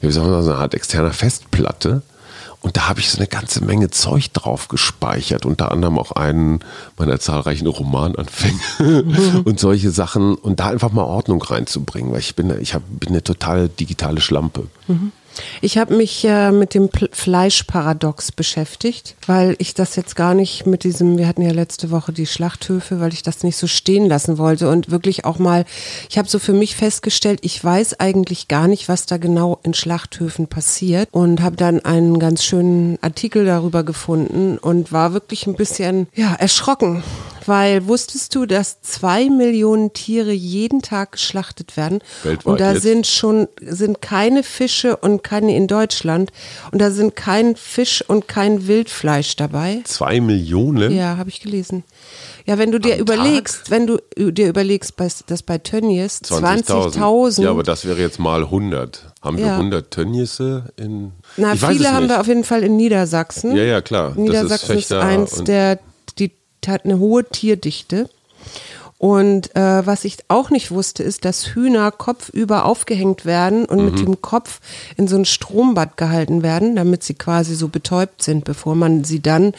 wie 0.00 0.10
sagen 0.10 0.30
wir, 0.30 0.42
so 0.42 0.50
eine 0.50 0.58
Art 0.58 0.74
externer 0.74 1.12
Festplatte. 1.12 2.02
Und 2.60 2.78
da 2.78 2.88
habe 2.88 2.98
ich 3.00 3.10
so 3.10 3.18
eine 3.18 3.26
ganze 3.26 3.62
Menge 3.62 3.90
Zeug 3.90 4.32
drauf 4.32 4.68
gespeichert, 4.68 5.44
unter 5.44 5.70
anderem 5.70 5.98
auch 5.98 6.12
einen 6.12 6.60
meiner 6.96 7.20
zahlreichen 7.20 7.66
Romananfänge 7.66 8.58
mhm. 8.78 9.40
und 9.44 9.60
solche 9.60 9.90
Sachen. 9.90 10.34
Und 10.34 10.60
da 10.60 10.68
einfach 10.68 10.90
mal 10.90 11.02
Ordnung 11.04 11.42
reinzubringen, 11.42 12.12
weil 12.12 12.20
ich 12.20 12.34
bin, 12.34 12.58
ich 12.62 12.72
hab, 12.72 12.82
bin 12.88 13.10
eine 13.10 13.22
total 13.22 13.68
digitale 13.68 14.22
Schlampe. 14.22 14.66
Ich 15.60 15.78
habe 15.78 15.96
mich 15.96 16.24
äh, 16.24 16.50
mit 16.50 16.74
dem 16.74 16.88
P 16.88 17.08
Fleischparadox 17.12 18.32
beschäftigt, 18.32 19.16
weil 19.26 19.56
ich 19.58 19.74
das 19.74 19.96
jetzt 19.96 20.16
gar 20.16 20.34
nicht 20.34 20.66
mit 20.66 20.84
diesem, 20.84 21.18
wir 21.18 21.26
hatten 21.26 21.42
ja 21.42 21.52
letzte 21.52 21.90
Woche 21.90 22.12
die 22.12 22.26
Schlachthöfe, 22.26 23.00
weil 23.00 23.12
ich 23.12 23.22
das 23.22 23.42
nicht 23.42 23.56
so 23.56 23.66
stehen 23.66 24.08
lassen 24.08 24.38
wollte 24.38 24.68
und 24.68 24.90
wirklich 24.90 25.24
auch 25.24 25.38
mal, 25.38 25.64
ich 26.08 26.18
habe 26.18 26.28
so 26.28 26.38
für 26.38 26.52
mich 26.52 26.76
festgestellt, 26.76 27.40
ich 27.42 27.62
weiß 27.62 28.00
eigentlich 28.00 28.48
gar 28.48 28.68
nicht, 28.68 28.88
was 28.88 29.06
da 29.06 29.16
genau 29.16 29.58
in 29.62 29.74
Schlachthöfen 29.74 30.48
passiert 30.48 31.08
und 31.12 31.42
habe 31.42 31.56
dann 31.56 31.84
einen 31.84 32.18
ganz 32.18 32.44
schönen 32.44 32.98
Artikel 33.00 33.44
darüber 33.44 33.82
gefunden 33.82 34.58
und 34.58 34.92
war 34.92 35.12
wirklich 35.12 35.46
ein 35.46 35.56
bisschen, 35.56 36.08
ja, 36.14 36.34
erschrocken, 36.34 37.02
weil 37.46 37.86
wusstest 37.86 38.34
du, 38.34 38.46
dass 38.46 38.80
zwei 38.82 39.28
Millionen 39.28 39.92
Tiere 39.92 40.32
jeden 40.32 40.82
Tag 40.82 41.12
geschlachtet 41.12 41.76
werden? 41.76 42.00
Weltweit 42.22 42.46
und 42.46 42.60
da 42.60 42.72
jetzt? 42.72 42.82
sind 42.82 43.06
schon 43.06 43.48
sind 43.60 44.02
keine 44.02 44.42
Fische 44.42 44.96
und 44.96 45.22
keine 45.22 45.56
in 45.56 45.66
Deutschland 45.66 46.30
und 46.72 46.80
da 46.80 46.90
sind 46.90 47.16
kein 47.16 47.56
Fisch 47.56 48.02
und 48.06 48.28
kein 48.28 48.66
Wildfleisch 48.66 49.36
dabei. 49.36 49.80
Zwei 49.84 50.20
Millionen? 50.20 50.94
Ja, 50.94 51.16
habe 51.16 51.30
ich 51.30 51.40
gelesen. 51.40 51.84
Ja, 52.46 52.58
wenn 52.58 52.72
du 52.72 52.78
dir 52.78 52.94
Am 52.94 53.00
überlegst, 53.00 53.64
Tag? 53.64 53.70
wenn 53.70 53.86
du 53.86 53.98
dir 54.16 54.48
überlegst, 54.48 54.94
dass 55.26 55.42
bei 55.42 55.58
Tönnies 55.58 56.20
20.000. 56.22 56.92
20 56.92 57.44
ja, 57.44 57.50
aber 57.50 57.62
das 57.62 57.86
wäre 57.86 57.98
jetzt 57.98 58.18
mal 58.18 58.42
100. 58.42 59.12
Haben 59.22 59.38
wir 59.38 59.52
100 59.52 59.90
Tönniese 59.90 60.64
in. 60.76 61.12
Na, 61.38 61.56
viele 61.56 61.92
haben 61.92 62.08
wir 62.08 62.20
auf 62.20 62.26
jeden 62.26 62.44
Fall 62.44 62.62
in 62.62 62.76
Niedersachsen. 62.76 63.56
Ja, 63.56 63.62
ja, 63.62 63.80
klar. 63.80 64.12
Niedersachsen 64.14 64.76
ist, 64.76 64.90
ist 64.90 64.92
eins 64.92 65.44
der 65.44 65.78
hat 66.68 66.84
eine 66.84 66.98
hohe 66.98 67.24
Tierdichte. 67.24 68.08
Und 68.98 69.54
äh, 69.54 69.86
was 69.86 70.04
ich 70.04 70.16
auch 70.28 70.50
nicht 70.50 70.70
wusste, 70.70 71.02
ist, 71.02 71.24
dass 71.24 71.54
Hühner 71.54 71.90
kopfüber 71.90 72.64
aufgehängt 72.64 73.26
werden 73.26 73.66
und 73.66 73.78
mhm. 73.78 73.84
mit 73.84 73.98
dem 73.98 74.22
Kopf 74.22 74.60
in 74.96 75.08
so 75.08 75.16
ein 75.16 75.24
Strombad 75.24 75.96
gehalten 75.96 76.42
werden, 76.42 76.76
damit 76.76 77.02
sie 77.02 77.14
quasi 77.14 77.54
so 77.54 77.68
betäubt 77.68 78.22
sind, 78.22 78.44
bevor 78.44 78.74
man 78.74 79.04
sie 79.04 79.20
dann 79.20 79.52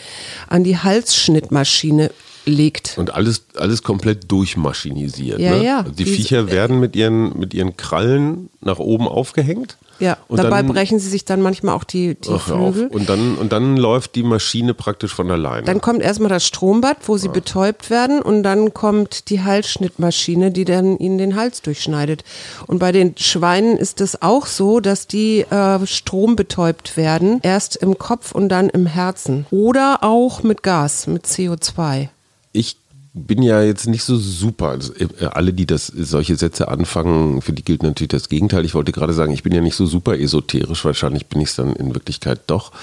an 0.47 0.63
die 0.63 0.77
Halsschnittmaschine 0.77 2.09
legt. 2.45 2.97
Und 2.97 3.13
alles, 3.13 3.45
alles 3.55 3.83
komplett 3.83 4.31
durchmaschinisiert. 4.31 5.39
Ja, 5.39 5.51
ne? 5.51 5.63
ja. 5.63 5.77
Also 5.79 5.91
die 5.91 6.05
Diese- 6.05 6.15
Viecher 6.15 6.49
werden 6.49 6.79
mit 6.79 6.95
ihren, 6.95 7.37
mit 7.37 7.53
ihren 7.53 7.77
Krallen 7.77 8.49
nach 8.61 8.79
oben 8.79 9.07
aufgehängt. 9.07 9.77
Ja, 9.99 10.17
Und 10.27 10.37
dabei 10.37 10.57
dann- 10.61 10.67
brechen 10.67 10.99
sie 10.99 11.09
sich 11.09 11.23
dann 11.25 11.41
manchmal 11.41 11.73
auch 11.75 11.83
die, 11.85 12.15
die 12.15 12.29
Ach. 12.31 12.41
Flügel. 12.41 12.87
Und 12.87 13.07
dann, 13.09 13.37
und 13.37 13.51
dann 13.51 13.77
läuft 13.77 14.15
die 14.15 14.23
Maschine 14.23 14.73
praktisch 14.73 15.13
von 15.13 15.31
alleine. 15.31 15.63
Dann 15.65 15.79
kommt 15.81 16.01
erstmal 16.01 16.29
das 16.29 16.45
Strombad, 16.45 16.97
wo 17.05 17.17
sie 17.17 17.29
betäubt 17.29 17.89
werden 17.89 18.21
und 18.21 18.43
dann 18.43 18.73
kommt 18.73 19.29
die 19.29 19.41
Halsschnittmaschine, 19.43 20.51
die 20.51 20.65
dann 20.65 20.97
ihnen 20.97 21.17
den 21.17 21.35
Hals 21.35 21.61
durchschneidet. 21.61 22.23
Und 22.67 22.79
bei 22.79 22.91
den 22.91 23.15
Schweinen 23.17 23.77
ist 23.77 24.01
es 24.01 24.21
auch 24.21 24.45
so, 24.47 24.79
dass 24.79 25.07
die 25.07 25.41
äh, 25.49 25.85
strombetäubt 25.85 26.97
werden, 26.97 27.39
erst 27.43 27.75
im 27.77 27.97
Kopf 27.97 28.31
und 28.31 28.49
dann 28.49 28.69
im 28.69 28.85
Herzen. 28.85 29.45
Oder 29.51 29.99
auch 30.01 30.43
mit 30.43 30.63
Gas, 30.63 31.07
mit 31.07 31.25
CO2. 31.25 32.09
ich 32.51 32.77
bin 33.15 33.41
ja 33.41 33.61
jetzt 33.61 33.87
nicht 33.87 34.03
so 34.03 34.17
super. 34.17 34.69
Also, 34.69 34.93
äh, 34.93 35.25
alle, 35.31 35.53
die 35.53 35.65
das 35.65 35.87
solche 35.87 36.35
Sätze 36.35 36.67
anfangen, 36.67 37.41
für 37.41 37.53
die 37.53 37.63
gilt 37.63 37.81
natürlich 37.81 38.09
das 38.09 38.29
Gegenteil. 38.29 38.65
Ich 38.65 38.75
wollte 38.75 38.91
gerade 38.91 39.13
sagen, 39.13 39.31
ich 39.31 39.41
bin 39.41 39.53
ja 39.53 39.61
nicht 39.61 39.75
so 39.75 39.85
super 39.85 40.19
esoterisch. 40.19 40.83
Wahrscheinlich 40.83 41.27
bin 41.27 41.39
ich 41.41 41.49
es 41.49 41.55
dann 41.55 41.73
in 41.75 41.95
Wirklichkeit 41.95 42.41
doch. 42.47 42.73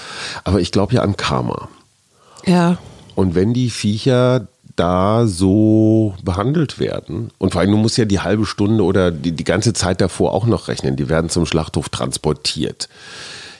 Aber 0.43 0.59
ich 0.59 0.71
glaube 0.71 0.95
ja 0.95 1.01
an 1.03 1.15
Karma. 1.15 1.69
Ja, 2.45 2.77
Und 3.15 3.35
wenn 3.35 3.53
die 3.53 3.69
Viecher 3.69 4.47
da 4.75 5.27
so 5.27 6.15
behandelt 6.23 6.79
werden, 6.79 7.29
und 7.37 7.53
vor 7.53 7.61
allem, 7.61 7.71
du 7.71 7.77
musst 7.77 7.97
ja 7.97 8.05
die 8.05 8.19
halbe 8.19 8.45
Stunde 8.45 8.83
oder 8.83 9.11
die, 9.11 9.31
die 9.33 9.43
ganze 9.43 9.73
Zeit 9.73 10.01
davor 10.01 10.33
auch 10.33 10.47
noch 10.47 10.67
rechnen, 10.67 10.95
die 10.95 11.09
werden 11.09 11.29
zum 11.29 11.45
Schlachthof 11.45 11.89
transportiert. 11.89 12.89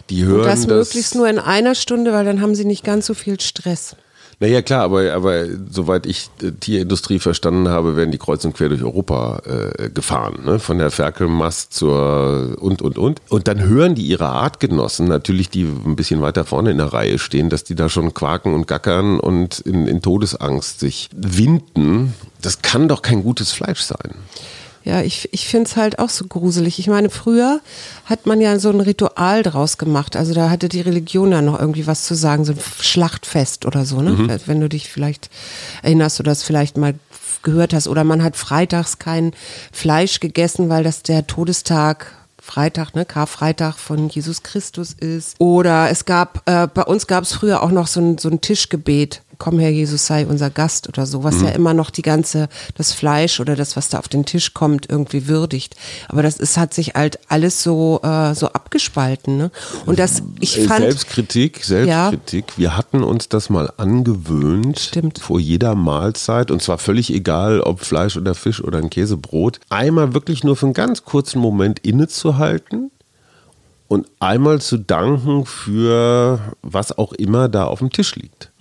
Die 0.10 0.26
hören 0.26 0.46
das 0.46 0.68
möglichst 0.68 1.16
nur 1.16 1.30
in 1.30 1.40
einer 1.40 1.76
Stunde, 1.76 2.14
weil 2.14 2.26
dann 2.26 2.42
haben 2.42 2.56
sie 2.56 2.66
nicht 2.66 2.84
ganz 2.84 3.06
so 3.06 3.14
viel 3.14 3.40
Stress. 3.40 3.96
Naja, 4.40 4.62
klar, 4.62 4.84
aber, 4.84 5.14
aber 5.14 5.46
soweit 5.70 6.06
ich 6.06 6.30
äh, 6.42 6.52
Tierindustrie 6.52 7.20
verstanden 7.20 7.70
habe, 7.70 7.96
werden 7.96 8.12
die 8.12 8.18
kreuz 8.18 8.44
und 8.46 8.54
quer 8.54 8.70
durch 8.70 8.84
Europa 8.84 9.42
äh, 9.46 9.90
gefahren. 9.90 10.44
Ne? 10.46 10.60
Von 10.60 10.78
der 10.78 10.92
Ferkelmast 10.92 11.74
zur 11.74 12.56
und, 12.60 12.82
und, 12.82 12.98
und. 12.98 13.22
Und 13.30 13.48
dann 13.48 13.62
hören 13.62 13.96
die 13.96 14.04
ihre 14.04 14.28
Artgenossen, 14.28 15.08
natürlich 15.08 15.50
die 15.50 15.64
ein 15.64 15.96
bisschen 15.96 16.22
weiter 16.22 16.46
vorne 16.46 16.72
in 16.72 16.78
der 16.78 16.94
Reihe 16.94 17.20
stehen, 17.20 17.50
dass 17.50 17.64
die 17.64 17.76
da 17.76 17.90
schon 17.90 18.14
quaken 18.14 18.54
und 18.54 18.68
gackern 18.68 19.20
und 19.20 19.60
in, 19.60 19.88
in 19.88 20.02
Todesangst 20.02 20.80
sich 20.80 21.10
winden. 21.16 22.14
Das 22.42 22.62
kann 22.62 22.88
doch 22.88 23.02
kein 23.02 23.24
gutes 23.24 23.52
Fleisch 23.52 23.82
sein. 23.82 24.16
Ja, 24.86 25.02
ich, 25.02 25.30
ich 25.32 25.48
finde 25.48 25.70
es 25.70 25.78
halt 25.78 26.00
auch 26.00 26.10
so 26.10 26.26
gruselig. 26.26 26.78
Ich 26.78 26.88
meine, 26.88 27.10
früher 27.10 27.62
hat 28.06 28.26
man 28.26 28.42
ja 28.42 28.60
so 28.60 28.70
ein 28.70 28.82
Ritual 28.82 29.42
draus 29.42 29.78
gemacht. 29.78 30.16
Also 30.16 30.34
da 30.34 30.50
hatte 30.50 30.68
die 30.68 30.82
Religion 30.82 31.32
ja 31.32 31.42
noch 31.42 31.58
irgendwie 31.60 31.88
was 31.88 32.04
zu 32.04 32.16
sagen, 32.16 32.44
so 32.44 32.52
ein 32.52 32.60
Schlachtfest 32.82 33.66
oder 33.66 33.86
so, 33.86 34.02
ne? 34.02 34.40
Wenn 34.46 34.60
du 34.60 34.68
dich 34.68 34.90
vielleicht 34.90 35.30
erinnerst 35.84 36.20
oder 36.20 36.32
das 36.32 36.44
vielleicht 36.44 36.78
mal 36.78 36.96
gehört 37.44 37.74
hast. 37.74 37.88
Oder 37.88 38.04
man 38.04 38.24
hat 38.24 38.36
freitags 38.36 39.00
kein 39.00 39.34
Fleisch 39.72 40.20
gegessen, 40.20 40.70
weil 40.70 40.84
das 40.84 41.04
der 41.04 41.28
Todestag 41.28 42.14
Freitag, 42.44 42.94
ne, 42.94 43.06
Karfreitag 43.06 43.78
von 43.78 44.10
Jesus 44.10 44.44
Christus 44.44 44.92
ist. 44.92 45.40
Oder 45.40 45.90
es 45.90 46.04
gab, 46.04 46.42
äh, 46.46 46.68
bei 46.68 46.84
uns 46.84 47.08
gab 47.08 47.24
es 47.24 47.32
früher 47.32 47.64
auch 47.64 47.72
noch 47.72 47.88
so 47.88 48.02
ein, 48.02 48.18
so 48.18 48.30
ein 48.30 48.42
Tischgebet. 48.42 49.22
Komm 49.44 49.60
Herr 49.60 49.72
Jesus, 49.72 50.08
sei 50.08 50.26
unser 50.26 50.50
Gast 50.50 50.88
oder 50.88 51.06
so, 51.06 51.26
was 51.26 51.42
ja 51.42 51.50
immer 51.50 51.74
noch 51.74 51.90
die 51.90 52.02
ganze, 52.02 52.48
das 52.76 52.94
Fleisch 52.94 53.42
oder 53.42 53.58
das, 53.58 53.76
was 53.76 53.90
da 53.90 54.00
auf 54.00 54.08
den 54.08 54.24
Tisch 54.24 54.54
kommt, 54.54 54.90
irgendwie 54.90 55.28
würdigt. 55.28 55.76
Aber 56.08 56.24
das 56.24 56.38
ist, 56.38 56.56
hat 56.56 56.74
sich 56.74 56.94
halt 56.94 57.20
alles 57.28 57.62
so, 57.62 58.00
äh, 58.04 58.34
so 58.36 58.48
abgespalten, 58.48 59.36
ne? 59.36 59.52
Und 59.86 60.00
das, 60.00 60.24
ich 60.40 60.60
Äh, 60.60 60.64
fand. 60.64 60.80
Selbstkritik, 60.80 61.62
Selbstkritik. 61.62 62.58
Wir 62.58 62.78
hatten 62.78 63.04
uns 63.04 63.28
das 63.28 63.50
mal 63.50 63.70
angewöhnt 63.76 64.80
Stimmt. 64.80 65.20
vor 65.20 65.42
jeder 65.42 65.76
Mahlzeit 65.76 66.50
und 66.50 66.62
zwar 66.62 66.78
völlig 66.78 67.14
egal, 67.14 67.60
ob 67.60 67.82
Fleisch 67.82 68.16
oder 68.16 68.36
Fisch 68.36 68.64
oder 68.64 68.78
ein 68.78 68.90
Käsebrot, 68.90 69.60
einmal 69.68 70.14
wirklich 70.14 70.46
nur 70.46 70.56
für 70.56 70.68
einen 70.68 70.74
ganz 70.74 71.04
kurzen 71.04 71.40
Moment 71.40 71.80
innezuhalten 71.80 72.92
und 73.88 74.08
einmal 74.20 74.62
zu 74.62 74.78
danken 74.78 75.46
für 75.46 76.40
was 76.62 76.98
auch 76.98 77.14
immer 77.14 77.50
da 77.50 77.66
auf 77.66 77.80
dem 77.80 77.92
Tisch 77.92 78.16
liegt. 78.16 78.52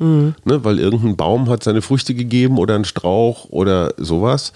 Ne, 0.45 0.65
weil 0.65 0.79
irgendein 0.79 1.17
Baum 1.17 1.49
hat 1.49 1.63
seine 1.63 1.83
Früchte 1.83 2.15
gegeben 2.15 2.59
oder 2.59 2.75
ein 2.75 2.85
Strauch 2.85 3.47
oder 3.49 3.95
sowas. 3.97 4.53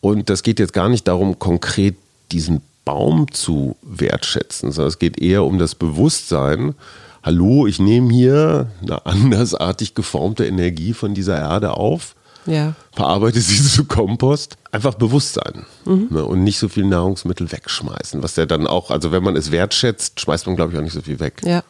Und 0.00 0.28
das 0.30 0.42
geht 0.42 0.58
jetzt 0.58 0.72
gar 0.72 0.88
nicht 0.88 1.06
darum, 1.08 1.38
konkret 1.38 1.96
diesen 2.32 2.62
Baum 2.84 3.30
zu 3.32 3.76
wertschätzen, 3.82 4.72
sondern 4.72 4.88
es 4.88 4.98
geht 4.98 5.18
eher 5.20 5.44
um 5.44 5.58
das 5.58 5.74
Bewusstsein, 5.74 6.74
hallo, 7.22 7.66
ich 7.66 7.80
nehme 7.80 8.12
hier 8.12 8.68
eine 8.82 9.04
andersartig 9.06 9.94
geformte 9.94 10.46
Energie 10.46 10.92
von 10.92 11.12
dieser 11.12 11.38
Erde 11.38 11.76
auf 11.76 12.14
Ja. 12.46 12.74
verarbeite 12.92 13.40
sie 13.40 13.62
zu 13.68 13.84
Kompost. 13.84 14.56
Einfach 14.72 14.94
Bewusstsein 14.94 15.64
ne, 15.84 16.24
und 16.24 16.44
nicht 16.44 16.58
so 16.58 16.68
viel 16.68 16.84
Nahrungsmittel 16.84 17.50
wegschmeißen. 17.50 18.22
Was 18.22 18.36
ja 18.36 18.46
dann 18.46 18.66
auch, 18.66 18.90
also 18.90 19.12
wenn 19.12 19.22
man 19.22 19.36
es 19.36 19.50
wertschätzt, 19.50 20.20
schmeißt 20.20 20.46
man 20.46 20.56
glaube 20.56 20.72
ich 20.72 20.78
auch 20.78 20.82
nicht 20.82 20.92
so 20.92 21.02
viel 21.02 21.20
weg. 21.20 21.40
Ja. 21.44 21.62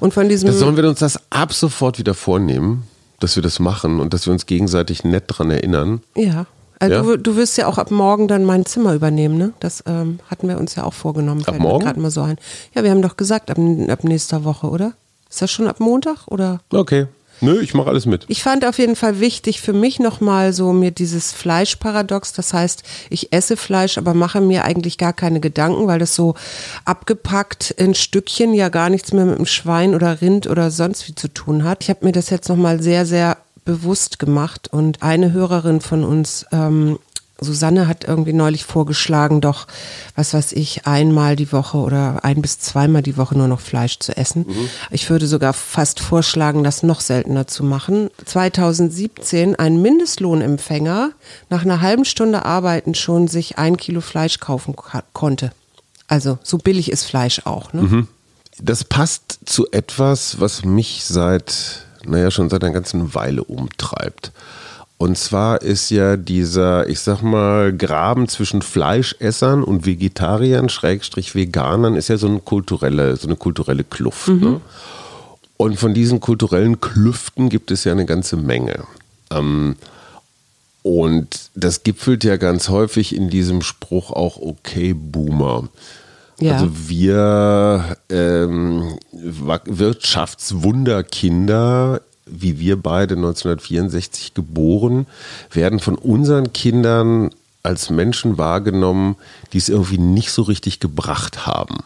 Und 0.00 0.12
von 0.14 0.28
diesem. 0.28 0.48
Das 0.48 0.58
sollen 0.58 0.76
wir 0.76 0.88
uns 0.88 0.98
das 0.98 1.18
ab 1.30 1.52
sofort 1.52 1.98
wieder 1.98 2.14
vornehmen, 2.14 2.84
dass 3.20 3.36
wir 3.36 3.42
das 3.42 3.58
machen 3.58 4.00
und 4.00 4.12
dass 4.12 4.26
wir 4.26 4.32
uns 4.32 4.46
gegenseitig 4.46 5.04
nett 5.04 5.24
dran 5.28 5.50
erinnern. 5.50 6.02
Ja. 6.16 6.46
Also 6.78 6.94
Ja? 6.94 7.02
Du, 7.02 7.18
du 7.18 7.36
wirst 7.36 7.56
ja 7.56 7.66
auch 7.66 7.78
ab 7.78 7.90
morgen 7.90 8.28
dann 8.28 8.44
mein 8.44 8.66
Zimmer 8.66 8.94
übernehmen, 8.94 9.38
ne? 9.38 9.52
Das 9.60 9.82
ähm, 9.86 10.18
hatten 10.30 10.48
wir 10.48 10.58
uns 10.58 10.74
ja 10.74 10.84
auch 10.84 10.92
vorgenommen. 10.92 11.44
Mir 11.46 11.58
morgen? 11.58 11.84
gerade 11.84 12.00
mal 12.00 12.10
so 12.10 12.22
ein. 12.22 12.36
Ja, 12.74 12.82
wir 12.82 12.90
haben 12.90 13.02
doch 13.02 13.16
gesagt, 13.16 13.50
ab, 13.50 13.58
ab 13.58 14.04
nächster 14.04 14.44
Woche, 14.44 14.68
oder? 14.68 14.92
Ist 15.30 15.40
das 15.40 15.50
schon 15.50 15.66
ab 15.66 15.80
Montag 15.80 16.26
oder? 16.28 16.60
Okay. 16.72 17.06
Nö, 17.44 17.60
ich 17.60 17.74
mache 17.74 17.88
alles 17.88 18.06
mit. 18.06 18.24
Ich 18.28 18.42
fand 18.42 18.64
auf 18.64 18.78
jeden 18.78 18.96
Fall 18.96 19.20
wichtig 19.20 19.60
für 19.60 19.72
mich 19.72 20.00
nochmal 20.00 20.52
so 20.52 20.72
mir 20.72 20.90
dieses 20.90 21.32
Fleischparadox. 21.32 22.32
Das 22.32 22.52
heißt, 22.52 22.82
ich 23.10 23.32
esse 23.32 23.56
Fleisch, 23.56 23.98
aber 23.98 24.14
mache 24.14 24.40
mir 24.40 24.64
eigentlich 24.64 24.98
gar 24.98 25.12
keine 25.12 25.40
Gedanken, 25.40 25.86
weil 25.86 25.98
das 25.98 26.14
so 26.14 26.34
abgepackt 26.84 27.70
in 27.70 27.94
Stückchen 27.94 28.54
ja 28.54 28.68
gar 28.68 28.90
nichts 28.90 29.12
mehr 29.12 29.26
mit 29.26 29.38
dem 29.38 29.46
Schwein 29.46 29.94
oder 29.94 30.20
Rind 30.20 30.46
oder 30.46 30.70
sonst 30.70 31.06
wie 31.08 31.14
zu 31.14 31.28
tun 31.28 31.64
hat. 31.64 31.82
Ich 31.82 31.90
habe 31.90 32.04
mir 32.04 32.12
das 32.12 32.30
jetzt 32.30 32.48
nochmal 32.48 32.82
sehr, 32.82 33.06
sehr 33.06 33.36
bewusst 33.64 34.18
gemacht 34.18 34.68
und 34.72 35.02
eine 35.02 35.32
Hörerin 35.32 35.80
von 35.80 36.04
uns 36.04 36.46
ähm, 36.52 36.98
Susanne 37.44 37.86
hat 37.86 38.02
irgendwie 38.02 38.32
neulich 38.32 38.64
vorgeschlagen, 38.64 39.40
doch, 39.40 39.68
was 40.16 40.34
weiß 40.34 40.50
ich, 40.52 40.86
einmal 40.88 41.36
die 41.36 41.52
Woche 41.52 41.76
oder 41.76 42.24
ein 42.24 42.42
bis 42.42 42.58
zweimal 42.58 43.02
die 43.02 43.16
Woche 43.16 43.38
nur 43.38 43.46
noch 43.46 43.60
Fleisch 43.60 44.00
zu 44.00 44.16
essen. 44.16 44.44
Ich 44.90 45.08
würde 45.08 45.28
sogar 45.28 45.52
fast 45.52 46.00
vorschlagen, 46.00 46.64
das 46.64 46.82
noch 46.82 47.00
seltener 47.00 47.46
zu 47.46 47.62
machen. 47.62 48.10
2017 48.24 49.54
ein 49.56 49.80
Mindestlohnempfänger 49.80 51.10
nach 51.50 51.62
einer 51.62 51.80
halben 51.80 52.04
Stunde 52.04 52.44
Arbeiten 52.44 52.94
schon 52.94 53.28
sich 53.28 53.58
ein 53.58 53.76
Kilo 53.76 54.00
Fleisch 54.00 54.40
kaufen 54.40 54.74
ka- 54.76 55.04
konnte. 55.12 55.52
Also 56.08 56.38
so 56.42 56.58
billig 56.58 56.90
ist 56.90 57.04
Fleisch 57.04 57.42
auch. 57.44 57.72
Ne? 57.72 58.06
Das 58.60 58.84
passt 58.84 59.38
zu 59.46 59.66
etwas, 59.72 60.40
was 60.40 60.64
mich 60.64 61.04
seit, 61.04 61.86
naja, 62.06 62.30
schon 62.30 62.50
seit 62.50 62.62
einer 62.62 62.72
ganzen 62.72 63.14
Weile 63.14 63.42
umtreibt. 63.44 64.32
Und 64.96 65.18
zwar 65.18 65.60
ist 65.60 65.90
ja 65.90 66.16
dieser, 66.16 66.88
ich 66.88 67.00
sag 67.00 67.22
mal, 67.22 67.72
Graben 67.72 68.28
zwischen 68.28 68.62
Fleischessern 68.62 69.64
und 69.64 69.86
Vegetariern, 69.86 70.68
Schrägstrich 70.68 71.34
Veganern, 71.34 71.96
ist 71.96 72.08
ja 72.08 72.16
so 72.16 72.28
eine 72.28 72.38
kulturelle, 72.38 73.16
so 73.16 73.26
eine 73.26 73.36
kulturelle 73.36 73.84
Kluft. 73.84 74.28
Ne? 74.28 74.60
Und 75.56 75.78
von 75.78 75.94
diesen 75.94 76.20
kulturellen 76.20 76.80
Klüften 76.80 77.48
gibt 77.48 77.70
es 77.70 77.84
ja 77.84 77.92
eine 77.92 78.06
ganze 78.06 78.36
Menge. 78.36 78.84
Ähm, 79.30 79.76
und 80.82 81.50
das 81.54 81.82
gipfelt 81.82 82.24
ja 82.24 82.36
ganz 82.36 82.68
häufig 82.68 83.16
in 83.16 83.30
diesem 83.30 83.62
Spruch 83.62 84.10
auch, 84.10 84.36
okay, 84.36 84.92
Boomer. 84.92 85.70
Ja. 86.40 86.54
Also 86.54 86.68
wir 86.88 87.96
ähm, 88.10 88.98
Wirtschaftswunderkinder, 89.12 92.00
wie 92.26 92.58
wir 92.58 92.80
beide 92.80 93.14
1964 93.16 94.34
geboren, 94.34 95.06
werden 95.52 95.78
von 95.80 95.94
unseren 95.96 96.52
Kindern 96.52 97.30
als 97.62 97.90
Menschen 97.90 98.36
wahrgenommen, 98.38 99.16
die 99.52 99.58
es 99.58 99.68
irgendwie 99.68 99.98
nicht 99.98 100.30
so 100.30 100.42
richtig 100.42 100.80
gebracht 100.80 101.46
haben. 101.46 101.78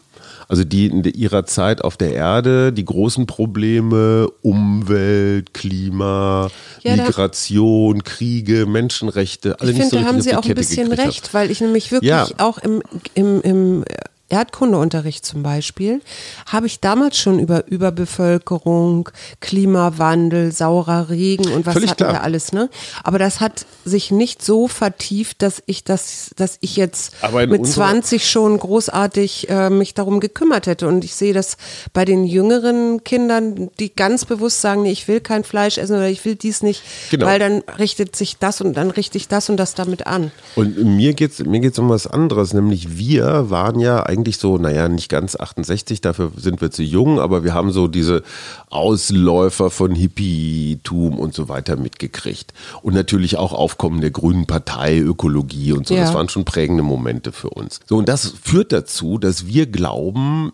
Also 0.48 0.64
die 0.64 0.86
in 0.86 1.04
ihrer 1.04 1.44
Zeit 1.44 1.82
auf 1.84 1.96
der 1.98 2.14
Erde 2.14 2.72
die 2.72 2.84
großen 2.84 3.26
Probleme 3.26 4.28
Umwelt, 4.42 5.52
Klima, 5.52 6.50
Ja, 6.82 6.96
Migration, 6.96 8.02
Kriege, 8.02 8.64
Menschenrechte, 8.66 9.60
alle 9.60 9.70
Ich 9.72 9.76
nicht 9.76 9.90
finde, 9.90 9.96
so 9.98 10.02
da 10.02 10.08
haben 10.08 10.16
richtig 10.16 10.32
Sie 10.32 10.36
auch 10.38 10.44
ein 10.48 10.54
bisschen 10.54 10.90
haben. 10.90 11.00
recht, 11.00 11.34
weil 11.34 11.50
ich 11.50 11.60
nämlich 11.60 11.92
wirklich 11.92 12.08
Ja. 12.08 12.26
auch 12.38 12.56
im, 12.58 12.82
im, 13.14 13.42
im 13.42 13.84
Erdkundeunterricht 14.28 15.24
zum 15.24 15.42
Beispiel, 15.42 16.00
habe 16.46 16.66
ich 16.66 16.80
damals 16.80 17.16
schon 17.16 17.38
über 17.38 17.66
Überbevölkerung, 17.66 19.08
Klimawandel, 19.40 20.52
saurer 20.52 21.08
Regen 21.10 21.48
und 21.52 21.66
was 21.66 21.74
Völlig 21.74 21.90
hatten 21.90 22.04
klar. 22.04 22.12
wir 22.14 22.22
alles, 22.22 22.52
ne? 22.52 22.68
Aber 23.04 23.18
das 23.18 23.40
hat 23.40 23.66
sich 23.84 24.10
nicht 24.10 24.42
so 24.44 24.68
vertieft, 24.68 25.42
dass 25.42 25.62
ich 25.66 25.84
das, 25.84 26.30
dass 26.36 26.58
ich 26.60 26.76
jetzt 26.76 27.14
mit 27.46 27.60
unserer- 27.60 27.86
20 27.88 28.28
schon 28.28 28.58
großartig 28.58 29.48
äh, 29.50 29.70
mich 29.70 29.94
darum 29.94 30.20
gekümmert 30.20 30.66
hätte. 30.66 30.88
Und 30.88 31.04
ich 31.04 31.14
sehe 31.14 31.32
das 31.32 31.56
bei 31.92 32.04
den 32.04 32.24
jüngeren 32.24 33.02
Kindern, 33.04 33.70
die 33.80 33.94
ganz 33.94 34.24
bewusst 34.24 34.60
sagen, 34.60 34.82
nee, 34.82 34.90
ich 34.92 35.08
will 35.08 35.20
kein 35.20 35.44
Fleisch 35.44 35.78
essen 35.78 35.96
oder 35.96 36.08
ich 36.08 36.24
will 36.24 36.34
dies 36.36 36.62
nicht, 36.62 36.82
Genau. 37.10 37.26
weil 37.26 37.38
dann 37.38 37.62
richtet 37.78 38.14
sich 38.16 38.36
das 38.38 38.60
und 38.60 38.74
dann 38.74 38.90
richte 38.90 39.16
ich 39.18 39.28
das 39.28 39.48
und 39.48 39.56
das 39.56 39.74
damit 39.74 40.06
an. 40.06 40.30
Und 40.56 40.76
mir 40.84 41.14
geht's 41.14 41.38
mir 41.40 41.60
geht's 41.60 41.78
um 41.78 41.88
was 41.88 42.06
anderes, 42.06 42.52
nämlich 42.52 42.96
wir 42.98 43.48
waren 43.50 43.80
ja 43.80 44.02
eigentlich 44.04 44.17
so, 44.38 44.58
naja, 44.58 44.88
nicht 44.88 45.08
ganz 45.08 45.36
68, 45.36 46.00
dafür 46.00 46.32
sind 46.36 46.60
wir 46.60 46.70
zu 46.70 46.82
jung, 46.82 47.20
aber 47.20 47.44
wir 47.44 47.54
haben 47.54 47.72
so 47.72 47.88
diese 47.88 48.22
Ausläufer 48.68 49.70
von 49.70 49.94
Hippietum 49.94 51.18
und 51.18 51.34
so 51.34 51.48
weiter 51.48 51.76
mitgekriegt. 51.76 52.52
Und 52.82 52.94
natürlich 52.94 53.36
auch 53.36 53.52
Aufkommen 53.52 54.00
der 54.00 54.10
Grünen 54.10 54.46
Partei, 54.46 54.98
Ökologie 54.98 55.72
und 55.72 55.86
so. 55.86 55.94
Ja. 55.94 56.02
Das 56.02 56.14
waren 56.14 56.28
schon 56.28 56.44
prägende 56.44 56.82
Momente 56.82 57.32
für 57.32 57.50
uns. 57.50 57.80
So, 57.86 57.96
und 57.96 58.08
das 58.08 58.34
führt 58.42 58.72
dazu, 58.72 59.18
dass 59.18 59.46
wir 59.46 59.66
glauben, 59.66 60.52